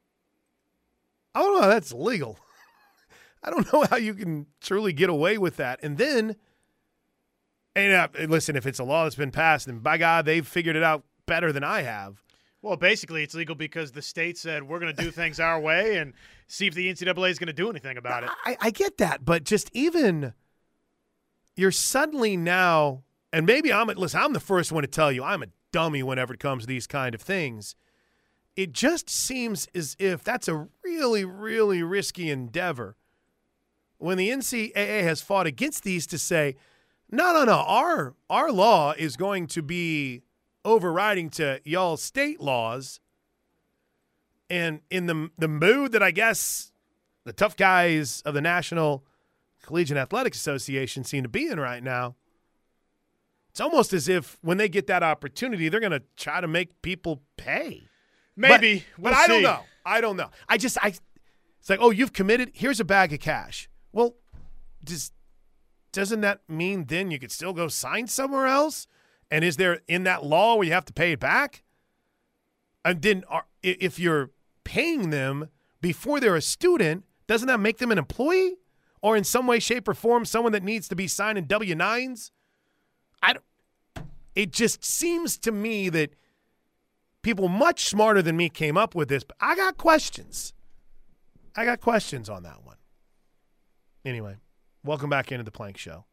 [1.37, 2.38] I don't know how that's legal.
[3.44, 5.81] I don't know how you can truly get away with that.
[5.83, 6.37] And then,
[7.75, 10.77] and uh, listen, if it's a law that's been passed, then by God, they've figured
[10.77, 12.22] it out better than I have.
[12.62, 15.99] Well, basically, it's legal because the state said we're going to do things our way
[15.99, 16.14] and
[16.49, 18.31] see if the NCAA is going to do anything about it.
[18.46, 20.33] I, I get that, but just even
[21.55, 24.20] you're suddenly now, and maybe I'm listen.
[24.20, 26.87] I'm the first one to tell you I'm a dummy whenever it comes to these
[26.87, 27.77] kind of things.
[28.57, 32.97] It just seems as if that's a really, really risky endeavor.
[33.99, 36.57] When the NCAA has fought against these to say,
[37.11, 40.23] no, no, no, our our law is going to be
[40.64, 43.01] overriding to y'all state laws.
[44.51, 46.73] And in the the mood that I guess
[47.25, 49.05] the tough guys of the National
[49.62, 52.16] Collegiate Athletics Association seem to be in right now,
[53.51, 56.83] it's almost as if when they get that opportunity, they're going to try to make
[56.83, 57.85] people pay.
[58.37, 59.61] Maybe, but, we'll but I don't know.
[59.85, 60.31] I don't know.
[60.49, 60.94] I just I.
[61.61, 62.53] It's like, oh, you've committed.
[62.55, 63.68] Here's a bag of cash.
[63.92, 64.16] Well,
[64.85, 65.12] does
[65.92, 68.87] doesn't that mean then you could still go sign somewhere else?
[69.31, 71.62] And is there in that law where you have to pay it back?
[72.85, 74.31] And then are, if you're
[74.62, 75.49] paying them
[75.81, 78.57] before they're a student, doesn't that make them an employee?
[79.03, 82.31] Or in some way, shape, or form, someone that needs to be signing W 9s?
[83.22, 83.44] I don't,
[84.35, 86.11] it just seems to me that
[87.27, 90.55] people much smarter than me came up with this, but I got questions.
[91.57, 92.77] I got questions on that one.
[94.05, 94.37] Anyway,
[94.85, 96.05] welcome back into the Plank Show.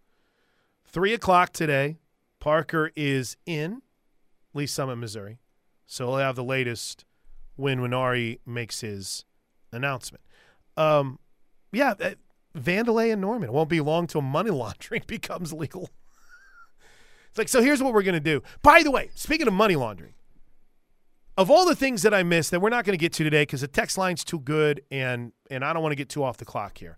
[0.87, 1.99] Three o'clock today.
[2.39, 3.83] Parker is in
[4.55, 5.37] Lee Summit, Missouri.
[5.85, 7.05] So we'll have the latest
[7.57, 9.23] when Nwaneri makes his
[9.71, 10.23] announcement.
[10.77, 11.19] Um,
[11.71, 12.15] yeah, uh,
[12.57, 13.49] Vandalay and Norman.
[13.49, 15.91] It won't be long till money laundering becomes legal.
[17.29, 18.41] it's like, so here's what we're going to do.
[18.63, 20.15] By the way, speaking of money laundering,
[21.37, 23.43] of all the things that I missed that we're not going to get to today
[23.43, 26.37] because the text line's too good and and I don't want to get too off
[26.37, 26.97] the clock here.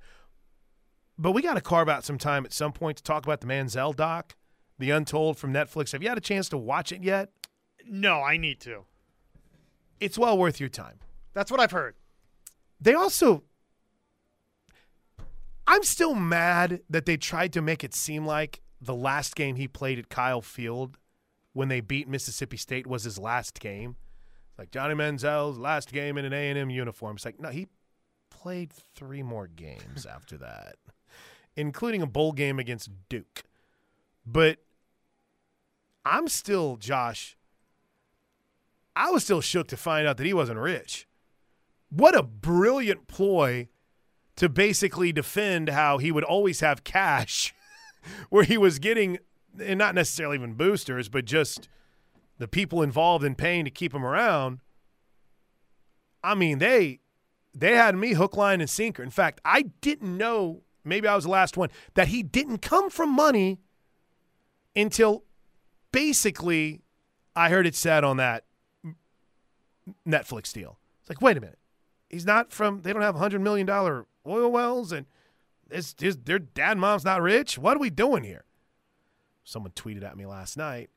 [1.18, 3.48] But we got to carve out some time at some point to talk about the
[3.48, 4.36] Manziel doc,
[4.80, 5.94] The Untold from Netflix.
[5.94, 7.30] Have you had a chance to watch it yet?
[7.88, 8.84] No, I need to.
[10.02, 11.00] It's well worth your time.
[11.34, 11.96] That's what I've heard.
[12.82, 13.44] They also
[15.68, 19.68] I'm still mad that they tried to make it seem like the last game he
[19.68, 20.98] played at Kyle Field
[21.54, 23.96] when they beat Mississippi State was his last game.
[24.58, 27.16] Like Johnny Manziel's last game in an A&M uniform.
[27.18, 27.68] It's like, no, he
[28.30, 30.76] played three more games after that,
[31.56, 33.44] including a bowl game against Duke.
[34.26, 34.60] But
[36.06, 37.38] I'm still, Josh,
[38.96, 41.08] I was still shook to find out that he wasn't rich.
[41.90, 43.68] What a brilliant ploy
[44.38, 47.54] to basically defend how he would always have cash
[48.30, 49.18] where he was getting,
[49.60, 51.68] and not necessarily even boosters, but just
[52.38, 54.60] the people involved in paying to keep him around.
[56.24, 57.00] I mean, they
[57.54, 59.02] they had me hook, line, and sinker.
[59.02, 62.90] In fact, I didn't know, maybe I was the last one, that he didn't come
[62.90, 63.60] from money
[64.76, 65.24] until
[65.92, 66.82] basically
[67.36, 68.44] I heard it said on that
[70.06, 70.78] Netflix deal.
[71.00, 71.60] It's like, wait a minute.
[72.10, 75.06] He's not from, they don't have $100 million oil wells and
[75.72, 77.58] it's, his, their dad mom's not rich.
[77.58, 78.46] What are we doing here?
[79.44, 80.90] Someone tweeted at me last night.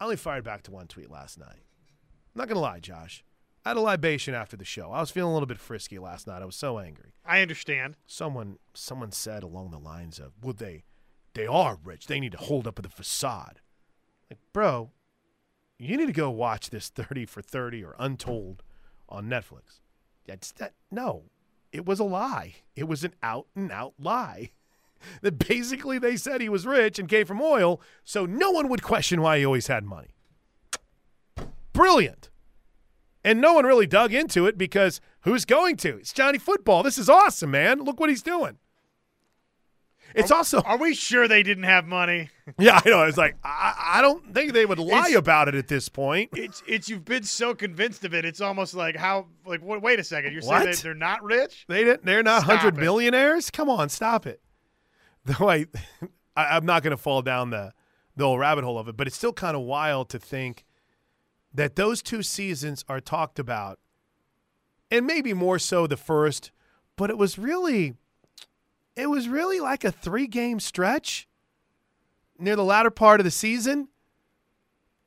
[0.00, 1.48] I only fired back to one tweet last night.
[1.48, 3.24] I'm not going to lie, Josh.
[3.64, 4.92] I had a libation after the show.
[4.92, 6.42] I was feeling a little bit frisky last night.
[6.42, 7.14] I was so angry.
[7.24, 7.96] I understand.
[8.06, 10.84] Someone someone said along the lines of, "Would they
[11.34, 12.06] they are rich.
[12.06, 13.60] They need to hold up the facade."
[14.30, 14.92] Like, bro,
[15.78, 18.62] you need to go watch this 30 for 30 or Untold
[19.08, 19.80] on Netflix.
[20.26, 21.24] That's that no.
[21.72, 22.56] It was a lie.
[22.76, 24.52] It was an out and out lie.
[25.22, 28.82] That basically they said he was rich and came from oil, so no one would
[28.82, 30.08] question why he always had money.
[31.72, 32.30] Brilliant.
[33.24, 35.96] And no one really dug into it because who's going to?
[35.98, 36.82] It's Johnny Football.
[36.82, 37.82] This is awesome, man.
[37.82, 38.58] Look what he's doing.
[40.14, 42.30] It's also Are we sure they didn't have money?
[42.58, 43.02] yeah, I know.
[43.02, 46.30] It's like I, I don't think they would lie It's- about it at this point.
[46.34, 48.24] It's it's you've been so convinced of it.
[48.24, 50.32] It's almost like how like wait a second.
[50.32, 50.62] You're What?
[50.62, 51.66] saying that they're not rich?
[51.68, 53.50] They didn't, they're not hundred millionaires.
[53.50, 54.40] Come on, stop it.
[55.38, 55.66] Though I,
[56.36, 57.72] I I'm not going to fall down the
[58.16, 60.64] the old rabbit hole of it, but it's still kind of wild to think
[61.52, 63.78] that those two seasons are talked about,
[64.90, 66.50] and maybe more so the first,
[66.96, 67.94] but it was really,
[68.94, 71.28] it was really like a three game stretch
[72.38, 73.88] near the latter part of the season,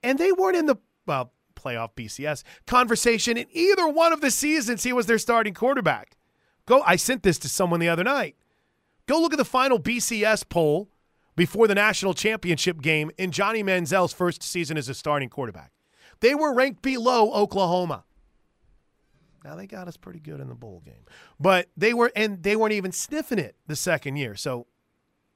[0.03, 4.84] and they weren't in the well playoff BCS conversation in either one of the seasons
[4.84, 6.17] he was their starting quarterback.
[6.65, 8.36] Go I sent this to someone the other night.
[9.10, 10.88] Go look at the final BCS poll
[11.36, 15.72] before the national championship game in Johnny Manziel's first season as a starting quarterback.
[16.19, 18.04] They were ranked below Oklahoma.
[19.43, 21.08] Now they got us pretty good in the bowl game.
[21.39, 24.36] But they were and they weren't even sniffing it the second year.
[24.36, 24.67] So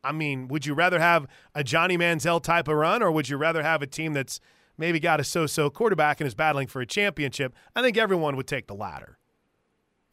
[0.04, 3.38] I mean, would you rather have a Johnny Manziel type of run or would you
[3.38, 4.40] rather have a team that's
[4.78, 7.56] maybe got a so-so quarterback and is battling for a championship?
[7.76, 9.18] I think everyone would take the latter.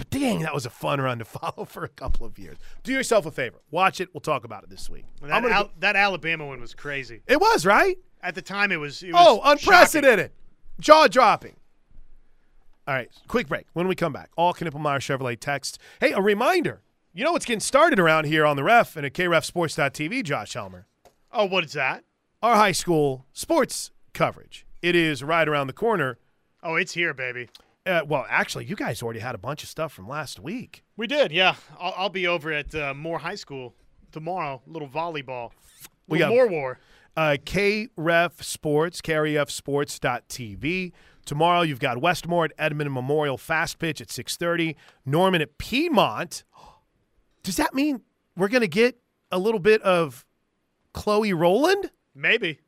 [0.01, 2.57] But dang, that was a fun run to follow for a couple of years.
[2.85, 3.59] Do yourself a favor.
[3.71, 4.09] Watch it.
[4.15, 5.05] We'll talk about it this week.
[5.21, 7.21] That, Al- go- that Alabama one was crazy.
[7.27, 7.99] it was, right?
[8.23, 9.03] At the time, it was.
[9.03, 10.33] It was Oh, unprecedented.
[10.81, 11.57] Jaw dropping.
[12.89, 13.67] All right, quick break.
[13.75, 15.79] When we come back, all Knippelmeyer Chevrolet text.
[16.01, 16.81] Hey, a reminder.
[17.13, 20.87] You know what's getting started around here on the ref and at krefsports.tv, Josh Helmer?
[21.33, 22.05] Oh, what is that?
[22.43, 24.65] Our high school sports coverage.
[24.81, 26.19] It is right around the corner.
[26.63, 27.49] Oh, it's here, baby.
[27.87, 30.85] Uh, well, actually, you guys already had a bunch of stuff from last week.
[30.97, 31.55] We did, yeah.
[31.79, 33.75] I'll, I'll be over at uh, Moore High School
[34.13, 34.61] tomorrow.
[34.67, 35.51] Little volleyball.
[36.07, 36.79] We got- more war.
[37.17, 40.93] uh, KREF Sports, KREFsports.tv.
[41.25, 44.75] Tomorrow you've got Westmoore at Edmond Memorial Fast Pitch at 6.30.
[45.07, 46.45] Norman at Piedmont.
[47.43, 48.03] Does that mean
[48.37, 48.99] we're going to get
[49.31, 50.25] a little bit of
[50.93, 51.91] Chloe Roland?
[52.15, 52.59] Maybe.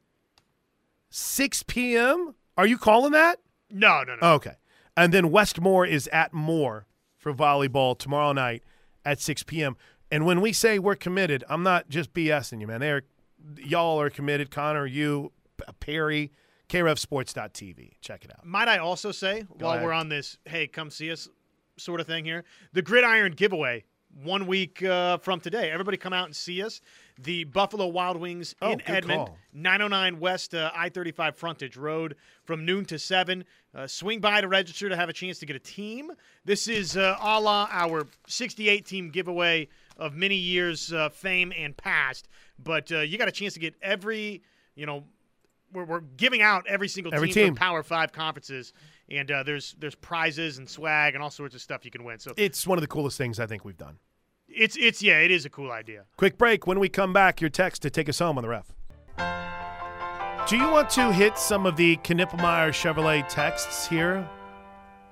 [1.11, 2.35] 6 p.m.
[2.57, 3.39] Are you calling that?
[3.71, 4.33] No, no, no.
[4.35, 4.53] Okay.
[4.97, 8.63] And then Westmoore is at Moore for volleyball tomorrow night
[9.05, 9.77] at 6 p.m.
[10.11, 12.81] And when we say we're committed, I'm not just BSing you, man.
[12.81, 13.03] They're,
[13.57, 14.51] y'all are committed.
[14.51, 15.33] Connor, you,
[15.81, 16.33] Perry,
[16.69, 17.93] krefsports.tv.
[18.01, 18.45] Check it out.
[18.45, 19.85] Might I also say, while ahead.
[19.85, 21.29] we're on this, hey, come see us
[21.79, 23.85] sort of thing here, the Gridiron giveaway
[24.23, 25.71] one week uh, from today.
[25.71, 26.81] Everybody come out and see us.
[27.19, 29.39] The Buffalo Wild Wings Oh, in Edmond, call.
[29.53, 33.45] 909 West uh, I 35 Frontage Road from noon to 7.
[33.75, 36.11] Uh, swing by to register to have a chance to get a team.
[36.45, 41.77] This is uh, a la our 68 team giveaway of many years uh, fame and
[41.77, 42.29] past.
[42.59, 44.43] But uh, you got a chance to get every,
[44.75, 45.05] you know,
[45.73, 47.47] we're, we're giving out every single Every team, team.
[47.55, 48.73] from Power Five conferences,
[49.09, 52.19] and uh, there's there's prizes and swag and all sorts of stuff you can win.
[52.19, 53.97] So It's one of the coolest things I think we've done.
[54.55, 56.05] It's it's yeah, it is a cool idea.
[56.17, 56.67] Quick break.
[56.67, 58.73] When we come back, your text to take us home on the ref.
[60.49, 64.29] Do you want to hit some of the Knippelmeyer Chevrolet texts here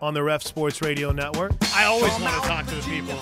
[0.02, 1.52] on the Ref Sports Radio Network?
[1.74, 3.16] I always want to talk to the people.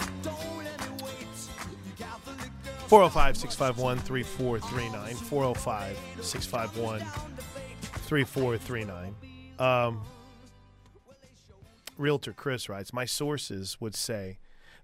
[2.89, 5.15] 405 651 3439.
[5.15, 7.01] 405 651
[7.81, 9.15] 3439.
[9.59, 10.01] Um,
[11.99, 14.39] Realtor Chris writes My sources would say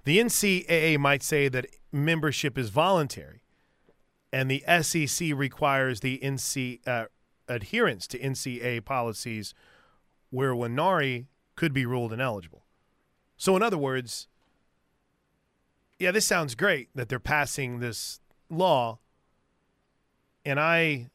[0.05, 3.43] the NCAA might say that membership is voluntary,
[4.33, 7.07] and the SEC requires the NC uh,
[7.49, 9.55] adherence to NCAA policies
[10.31, 12.65] where Nwaneri could be ruled ineligible.
[13.37, 14.29] So, in other words,
[15.99, 18.99] yeah, this sounds great that they're passing this law,
[20.45, 21.11] and I,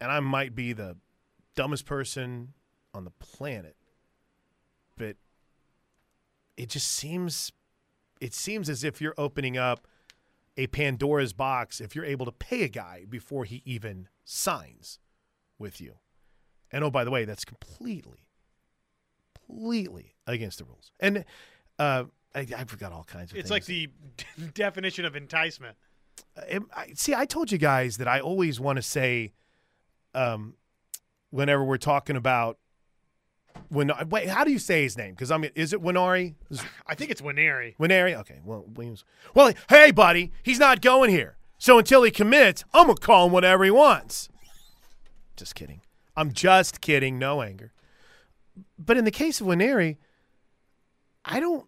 [0.00, 0.96] and I might be the
[1.54, 2.54] dumbest person
[2.94, 3.76] on the planet,
[4.96, 5.16] but
[6.56, 7.52] it just seems,
[8.20, 9.86] it seems as if you're opening up
[10.56, 14.98] a Pandora's box if you're able to pay a guy before he even signs
[15.58, 15.94] with you.
[16.72, 18.26] And oh, by the way, that's completely,
[19.46, 20.92] completely against the rules.
[21.00, 21.24] And
[21.78, 22.04] uh,
[22.34, 23.50] I, I forgot all kinds of It's things.
[23.50, 23.88] like the
[24.54, 25.76] definition of enticement.
[26.36, 29.32] I- see, I told you guys that I always want to say,
[30.14, 30.54] um,
[31.30, 32.58] whenever we're talking about
[33.68, 35.10] when wait, how do you say his name?
[35.10, 36.34] Because I mean, is it Nwaneri?
[36.50, 37.76] Is I think it's Nwaneri.
[37.76, 38.14] Nwaneri?
[38.20, 39.04] Okay, well, Williams.
[39.34, 41.36] Well, hey, buddy, he's not going here.
[41.58, 44.28] So until he commits, I'm gonna call him whatever he wants.
[45.36, 45.80] Just kidding.
[46.16, 47.18] I'm just kidding.
[47.18, 47.72] No anger.
[48.78, 49.96] But in the case of Nwaneri,
[51.24, 51.66] I don't.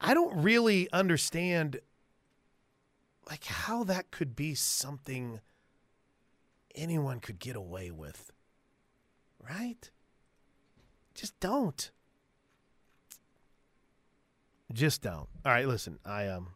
[0.00, 1.80] I don't really understand
[3.30, 5.40] like how that could be something
[6.74, 8.32] anyone could get away with.
[9.48, 9.90] Right?
[11.14, 11.90] Just don't.
[14.72, 15.28] Just don't.
[15.44, 16.48] All right, listen, I um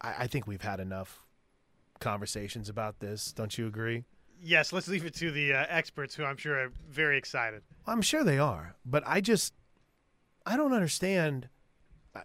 [0.00, 1.20] I, I think we've had enough
[2.00, 3.32] conversations about this.
[3.32, 4.04] Don't you agree?
[4.44, 7.62] Yes, let's leave it to the uh, experts, who I'm sure are very excited.
[7.86, 9.54] I'm sure they are, but I just
[10.44, 11.48] I don't understand.
[12.14, 12.22] I-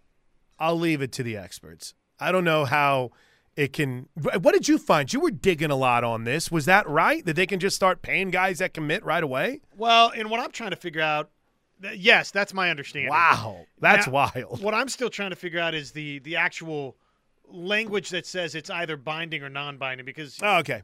[0.60, 1.94] I'll leave it to the experts.
[2.20, 3.12] I don't know how
[3.56, 4.10] it can.
[4.16, 5.14] What did you find?
[5.14, 6.50] You were digging a lot on this.
[6.52, 7.24] Was that right?
[7.24, 9.62] That they can just start paying guys that commit right away?
[9.76, 11.30] Well, and what I'm trying to figure out,
[11.82, 13.10] th- yes, that's my understanding.
[13.10, 14.62] Wow, that's Now, wild.
[14.62, 16.96] What I'm still trying to figure out is the the actual
[17.50, 20.84] language that says it's either binding or non-binding because Oh, okay.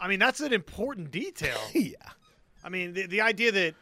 [0.00, 1.58] I mean that's an important detail.
[1.74, 1.94] Yeah.
[2.64, 3.74] I mean the the idea that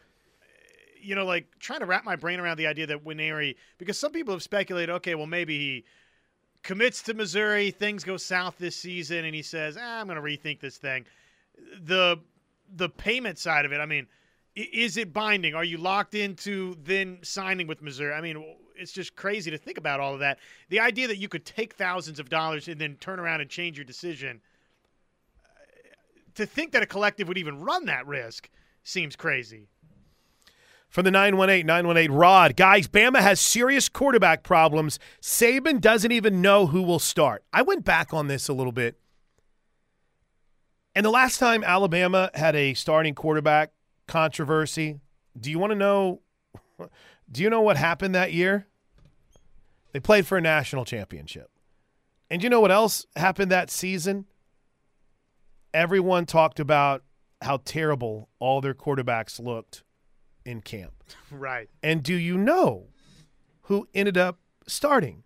[1.01, 4.13] you know like trying to wrap my brain around the idea that Nwaneri, because some
[4.13, 5.85] people have speculated okay well maybe he
[6.63, 10.23] commits to Missouri things go south this season and he says ah, I'm going to
[10.23, 11.07] rethink this thing
[11.81, 12.19] the
[12.75, 14.07] the payment side of it I mean
[14.57, 18.43] is it binding are you locked into then signing with Missouri I mean
[18.77, 20.39] it's just crazy to think about all of that
[20.69, 23.77] the idea that you could take thousands of dollars and then turn around and change
[23.77, 24.41] your decision
[25.45, 25.49] uh,
[26.35, 28.49] to think that a collective would even run that risk
[28.85, 29.67] seems crazy.
[30.89, 32.57] From the 918 918 Rod.
[32.57, 35.01] Guys, Bama has serious quarterback problems.
[35.21, 37.43] Saban doesn't even know who will start.
[37.53, 38.97] I went back on this a little bit.
[40.95, 43.73] And the last time Alabama had a starting quarterback
[44.07, 45.01] controversy,
[45.39, 46.21] do you want to know
[47.31, 48.67] do you know what happened that year?
[49.93, 51.51] They played for a national championship.
[52.31, 54.27] And you know what else happened that season?
[55.73, 57.05] Everyone talked about
[57.41, 59.83] how terrible all their quarterbacks looked
[60.45, 60.93] in camp.
[61.31, 61.69] Right.
[61.83, 62.87] And do you know
[63.63, 65.25] who ended up starting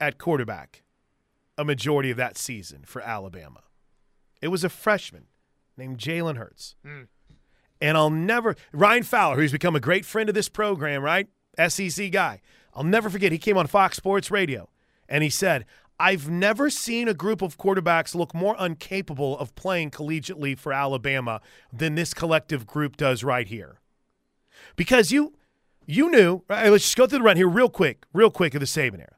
[0.00, 0.82] at quarterback
[1.56, 3.60] a majority of that season for Alabama?
[4.40, 5.26] It was a freshman
[5.76, 6.74] named Jalen Hurts.
[6.84, 7.06] Mm.
[7.82, 11.26] And I'll never, Ryan Fowler, who's become a great friend of this program, right?
[11.68, 12.40] SEC guy.
[12.74, 14.68] I'll never forget, he came on Fox Sports Radio
[15.08, 15.66] and he said,
[15.98, 21.40] I've never seen a group of quarterbacks look more incapable of playing collegiately for Alabama
[21.72, 23.80] than this collective group does right here.
[24.76, 25.34] Because you
[25.84, 28.60] you knew, right, let's just go through the run here real quick, real quick of
[28.60, 29.16] the Saban era.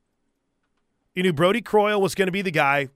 [1.15, 2.89] You knew Brody Croyle was going to be the guy.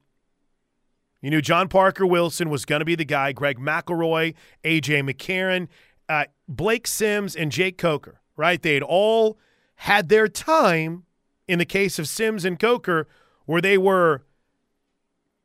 [1.21, 3.33] You knew John Parker Wilson was going to be the guy.
[3.33, 5.69] Greg McElroy, AJ McCarron,
[6.09, 8.61] uh, Blake Sims, and Jake Coker, right?
[8.62, 9.39] They had all
[9.77, 11.05] had their time
[11.47, 13.09] in the case of Sims and Coker
[13.47, 14.23] where they were,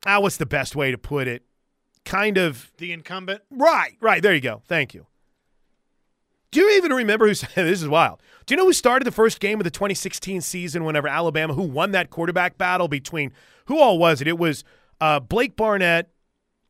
[0.05, 1.43] ah, what's the best way to put it?
[2.05, 2.71] Kind of.
[2.77, 3.41] The incumbent.
[3.49, 4.21] Right, right.
[4.21, 4.61] There you go.
[4.67, 5.07] Thank you.
[6.51, 7.33] Do you even remember who?
[7.55, 8.21] This is wild.
[8.45, 10.83] Do you know who started the first game of the 2016 season?
[10.83, 13.31] Whenever Alabama, who won that quarterback battle between
[13.65, 14.27] who all was it?
[14.27, 14.63] It was
[15.03, 16.09] uh, Blake Barnett.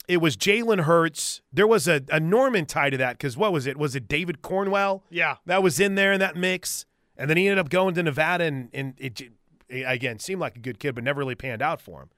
[0.07, 1.41] It was Jalen Hurts.
[1.53, 3.77] There was a, a Norman tie to that because what was it?
[3.77, 5.03] Was it David Cornwell?
[5.11, 5.35] Yeah.
[5.45, 6.87] That was in there in that mix.
[7.15, 9.21] And then he ended up going to Nevada and, and it,
[9.69, 12.09] it again seemed like a good kid, but never really panned out for him.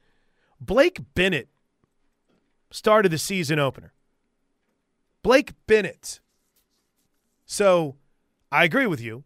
[0.61, 1.49] Blake Barnett
[2.71, 3.93] started the season opener.
[5.21, 6.21] Blake Barnett.
[7.45, 7.97] So
[8.53, 9.25] I agree with you.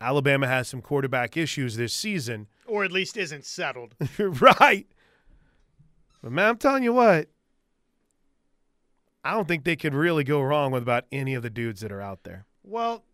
[0.00, 2.46] Alabama has some quarterback issues this season.
[2.64, 3.96] Or at least isn't settled.
[4.18, 4.86] right.
[6.22, 7.28] But man, I'm telling you what,
[9.24, 11.92] I don't think they could really go wrong with about any of the dudes that
[11.92, 12.46] are out there.
[12.64, 13.04] Well,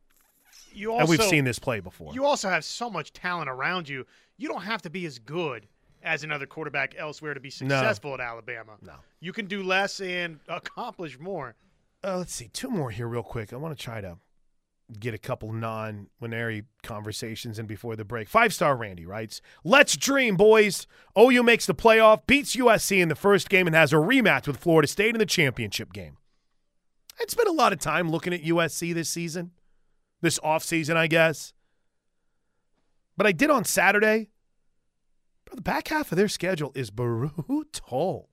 [0.72, 2.14] you also and we've seen this play before.
[2.14, 4.07] You also have so much talent around you.
[4.36, 5.66] You don't have to be as good
[6.02, 8.14] as another quarterback elsewhere to be successful No.
[8.14, 8.72] at Alabama.
[8.82, 8.94] No.
[9.20, 11.55] You can do less and accomplish more.
[12.02, 13.52] Uh, let's see, two more here, real quick.
[13.52, 14.18] I want to try to
[14.99, 18.28] get a couple non Nwaneri conversations in before the break.
[18.28, 20.87] Five star Randy writes, Let's dream, boys.
[21.18, 24.59] OU makes the playoff, beats USC in the first game, and has a rematch with
[24.59, 26.16] Florida State in the championship game.
[27.20, 29.53] I'd spent a lot of time looking at USC this season,
[30.20, 31.53] this offseason, I guess.
[33.16, 34.30] But I did on Saturday.
[35.55, 38.28] The back half of their schedule is brutal.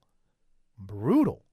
[0.76, 1.44] Brutal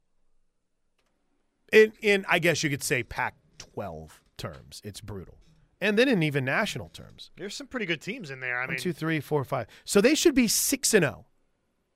[1.72, 5.38] in in I guess you could say Pac-12 terms, it's brutal,
[5.80, 8.58] and then in even national terms, There's some pretty good teams in there.
[8.58, 9.68] I one, mean, two, three, four, five.
[9.86, 11.28] So they should be six and zero.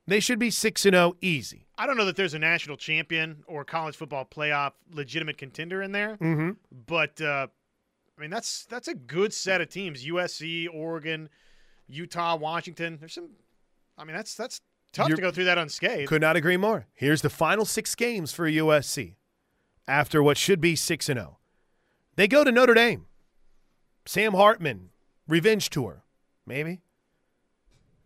[0.06, 1.66] They should be six and zero easy.
[1.78, 5.92] I don't know that there's a national champion or college football playoff legitimate contender in
[5.92, 6.52] there, Mm-hmm.
[6.86, 7.48] but uh,
[8.18, 11.30] I mean that's that's a good set of teams: USC, Oregon,
[11.88, 12.98] Utah, Washington.
[13.00, 13.30] There's some.
[13.98, 16.08] I mean that's that's tough You're- to go through that unscathed.
[16.10, 16.86] Could not agree more.
[16.94, 19.16] Here's the final six games for USC
[19.88, 21.40] after what should be six and zero.
[22.16, 23.06] They go to Notre Dame.
[24.06, 24.90] Sam Hartman,
[25.28, 26.04] revenge tour,
[26.46, 26.82] maybe.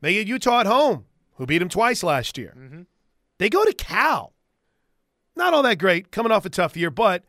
[0.02, 1.06] They get Utah at home,
[1.36, 2.54] who beat them twice last year.
[2.58, 2.82] Mm-hmm.
[3.40, 4.34] They go to Cal.
[5.36, 7.24] Not all that great, coming off a tough year, but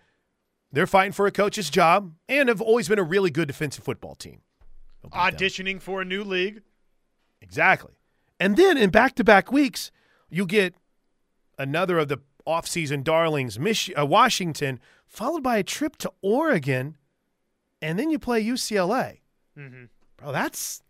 [0.72, 4.14] they're fighting for a coach's job and have always been a really good defensive football
[4.14, 4.40] team.
[5.02, 5.20] They'll them.
[5.20, 6.62] Auditioning for a new league.
[7.40, 7.94] Exactly.
[8.40, 9.90] And then in back to back weeks,
[10.30, 10.74] you get
[11.58, 16.96] another of the offseason darlings, Mich- uh, Washington, followed by a trip to Oregon,
[17.82, 19.18] and then you play UCLA.
[19.58, 19.84] Mm-hmm.
[20.16, 20.82] Bro, that's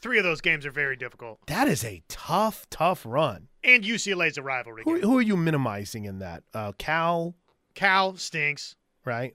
[0.00, 3.48] Three of those games are very difficult, that is a tough, tough run.
[3.64, 5.02] and UCLA's a rivalry Who, game.
[5.08, 6.44] who are you minimizing in that?
[6.54, 7.34] Uh, Cal,
[7.74, 8.76] Cal stinks.
[9.04, 9.34] right?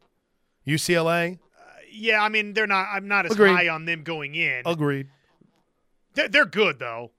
[0.66, 1.40] UCLA,
[1.92, 2.88] Yeah, I mean they're not.
[2.94, 3.52] I'm not as Agreed.
[3.54, 4.62] high on them going in.
[4.66, 5.08] agreed.
[6.14, 7.12] They're, they're good though,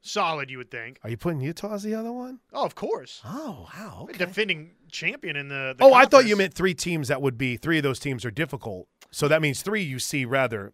[0.00, 0.50] solid.
[0.50, 0.98] You would think.
[1.04, 2.40] Are you putting Utah as the other one?
[2.52, 3.20] Oh, of course.
[3.26, 4.00] Oh, wow.
[4.08, 4.16] Okay.
[4.18, 5.74] Defending champion in the.
[5.76, 8.24] the Oh, I thought you meant three teams that would be three of those teams
[8.24, 8.88] are difficult.
[9.10, 10.72] So that means three you see rather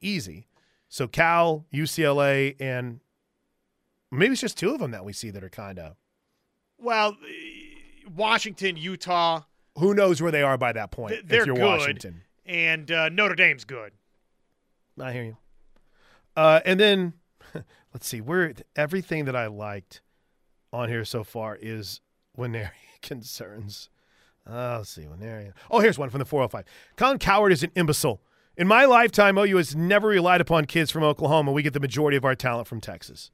[0.00, 0.48] easy.
[0.88, 3.00] So Cal, UCLA, and
[4.10, 5.96] maybe it's just two of them that we see that are kind of.
[6.78, 9.42] Well, eh, Washington, Utah,
[9.78, 11.12] Who knows where they are by that point?
[11.12, 13.92] th- they're if you're good, Washington, and uh, Notre Dame's good.
[15.00, 15.36] I hear you.
[16.36, 17.14] Uh, and then
[17.92, 20.02] let's see, where everything that I liked
[20.72, 22.00] on here so far is
[22.38, 22.70] Nwaneri
[23.02, 23.88] concerns.
[24.48, 25.52] Uh, let's see, Nwaneri.
[25.70, 26.64] Oh, here's one from the 405.
[26.96, 28.20] Colin Cowherd is an imbecile.
[28.56, 31.52] In my lifetime, OU has never relied upon kids from Oklahoma.
[31.52, 33.30] We get the majority of our talent from Texas.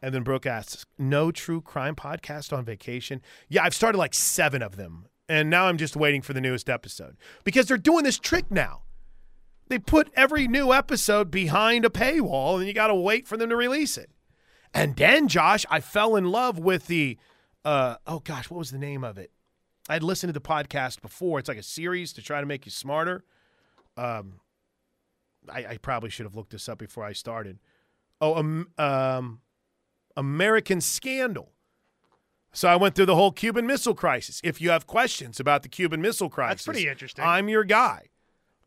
[0.00, 3.20] And then Brooke asks, No true crime podcast on vacation?
[3.48, 5.08] Yeah, I've started like seven of them.
[5.28, 8.82] And now I'm just waiting for the newest episode because they're doing this trick now
[9.68, 13.50] they put every new episode behind a paywall and you got to wait for them
[13.50, 14.10] to release it.
[14.74, 17.18] And then, Josh, I fell in love with the,
[17.68, 19.30] uh, oh gosh, what was the name of it?
[19.90, 21.38] I'd listened to the podcast before.
[21.38, 23.24] It's like a series to try to make you smarter.
[23.94, 24.40] Um,
[25.50, 27.58] I, I probably should have looked this up before I started.
[28.22, 29.40] Oh, um, um,
[30.16, 31.52] American Scandal.
[32.54, 34.40] So I went through the whole Cuban Missile Crisis.
[34.42, 37.22] If you have questions about the Cuban Missile Crisis, that's pretty interesting.
[37.22, 38.06] I'm your guy.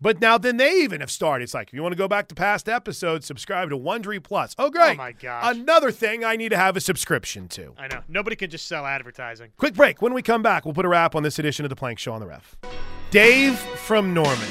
[0.01, 1.43] But now then they even have started.
[1.43, 4.55] It's like if you want to go back to past episodes, subscribe to Wondery Plus.
[4.57, 4.93] Oh great.
[4.93, 5.55] Oh, my gosh.
[5.55, 7.73] Another thing I need to have a subscription to.
[7.77, 8.01] I know.
[8.07, 9.51] Nobody can just sell advertising.
[9.57, 10.01] Quick break.
[10.01, 12.13] When we come back, we'll put a wrap on this edition of the Plank Show
[12.13, 12.57] on the Ref.
[13.11, 14.47] Dave from Norman.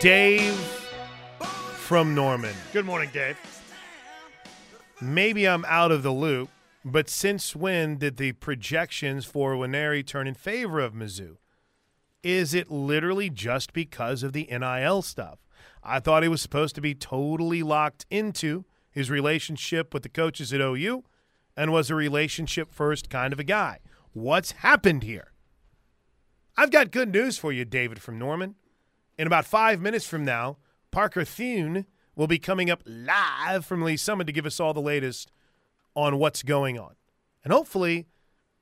[0.00, 0.54] Dave
[1.74, 2.54] from Norman.
[2.72, 3.36] Good morning, Dave.
[5.00, 6.48] Maybe I'm out of the loop,
[6.84, 11.36] but since when did the projections for Nwaneri turn in favor of Mizzou?
[12.22, 15.38] Is it literally just because of the NIL stuff?
[15.82, 20.52] I thought he was supposed to be totally locked into his relationship with the coaches
[20.52, 21.04] at OU
[21.56, 23.78] and was a relationship first kind of a guy.
[24.12, 25.32] What's happened here?
[26.56, 28.56] I've got good news for you, David from Norman.
[29.16, 30.58] In about five minutes from now,
[30.90, 34.80] Parker Thune will be coming up live from Lee's Summit to give us all the
[34.80, 35.30] latest
[35.94, 36.94] on what's going on.
[37.44, 38.08] And hopefully,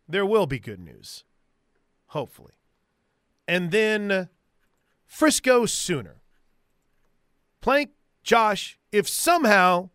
[0.06, 1.24] there will be good news.
[2.08, 2.52] Hopefully.
[3.48, 4.28] And then
[5.06, 6.16] Frisco Sooner.
[7.60, 7.90] Plank,
[8.22, 9.90] Josh, if somehow,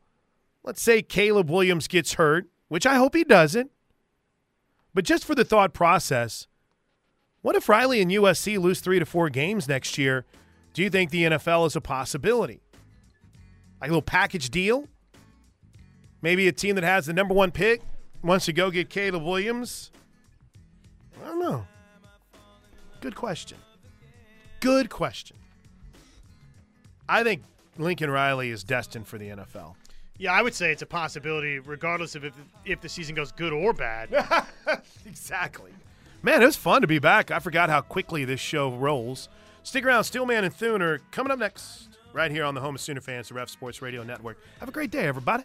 [0.63, 3.71] let's say Caleb Williams gets hurt, which I hope he doesn't,
[4.93, 6.47] but just for the thought process,
[7.41, 10.25] what if Riley and USC lose three to four games next year?
[10.73, 12.61] Do you think the NFL is a possibility?
[13.79, 14.87] Like a little package deal?
[16.21, 17.81] Maybe a team that has the number one pick
[18.21, 19.91] wants to go get Caleb Williams?
[23.01, 23.57] Good question.
[24.59, 25.37] Good question.
[27.09, 27.43] I think
[27.77, 29.75] Lincoln Riley is destined for the NFL.
[30.17, 32.33] Yeah, I would say it's a possibility, regardless of if
[32.63, 34.09] if the season goes good or bad.
[35.05, 35.71] exactly.
[36.21, 37.31] Man, it was fun to be back.
[37.31, 39.29] I forgot how quickly this show rolls.
[39.63, 40.03] Stick around.
[40.03, 43.29] Steelman and Thune are coming up next, right here on the home of Sooner fans,
[43.29, 44.37] the Ref Sports Radio Network.
[44.59, 45.43] Have a great day, everybody.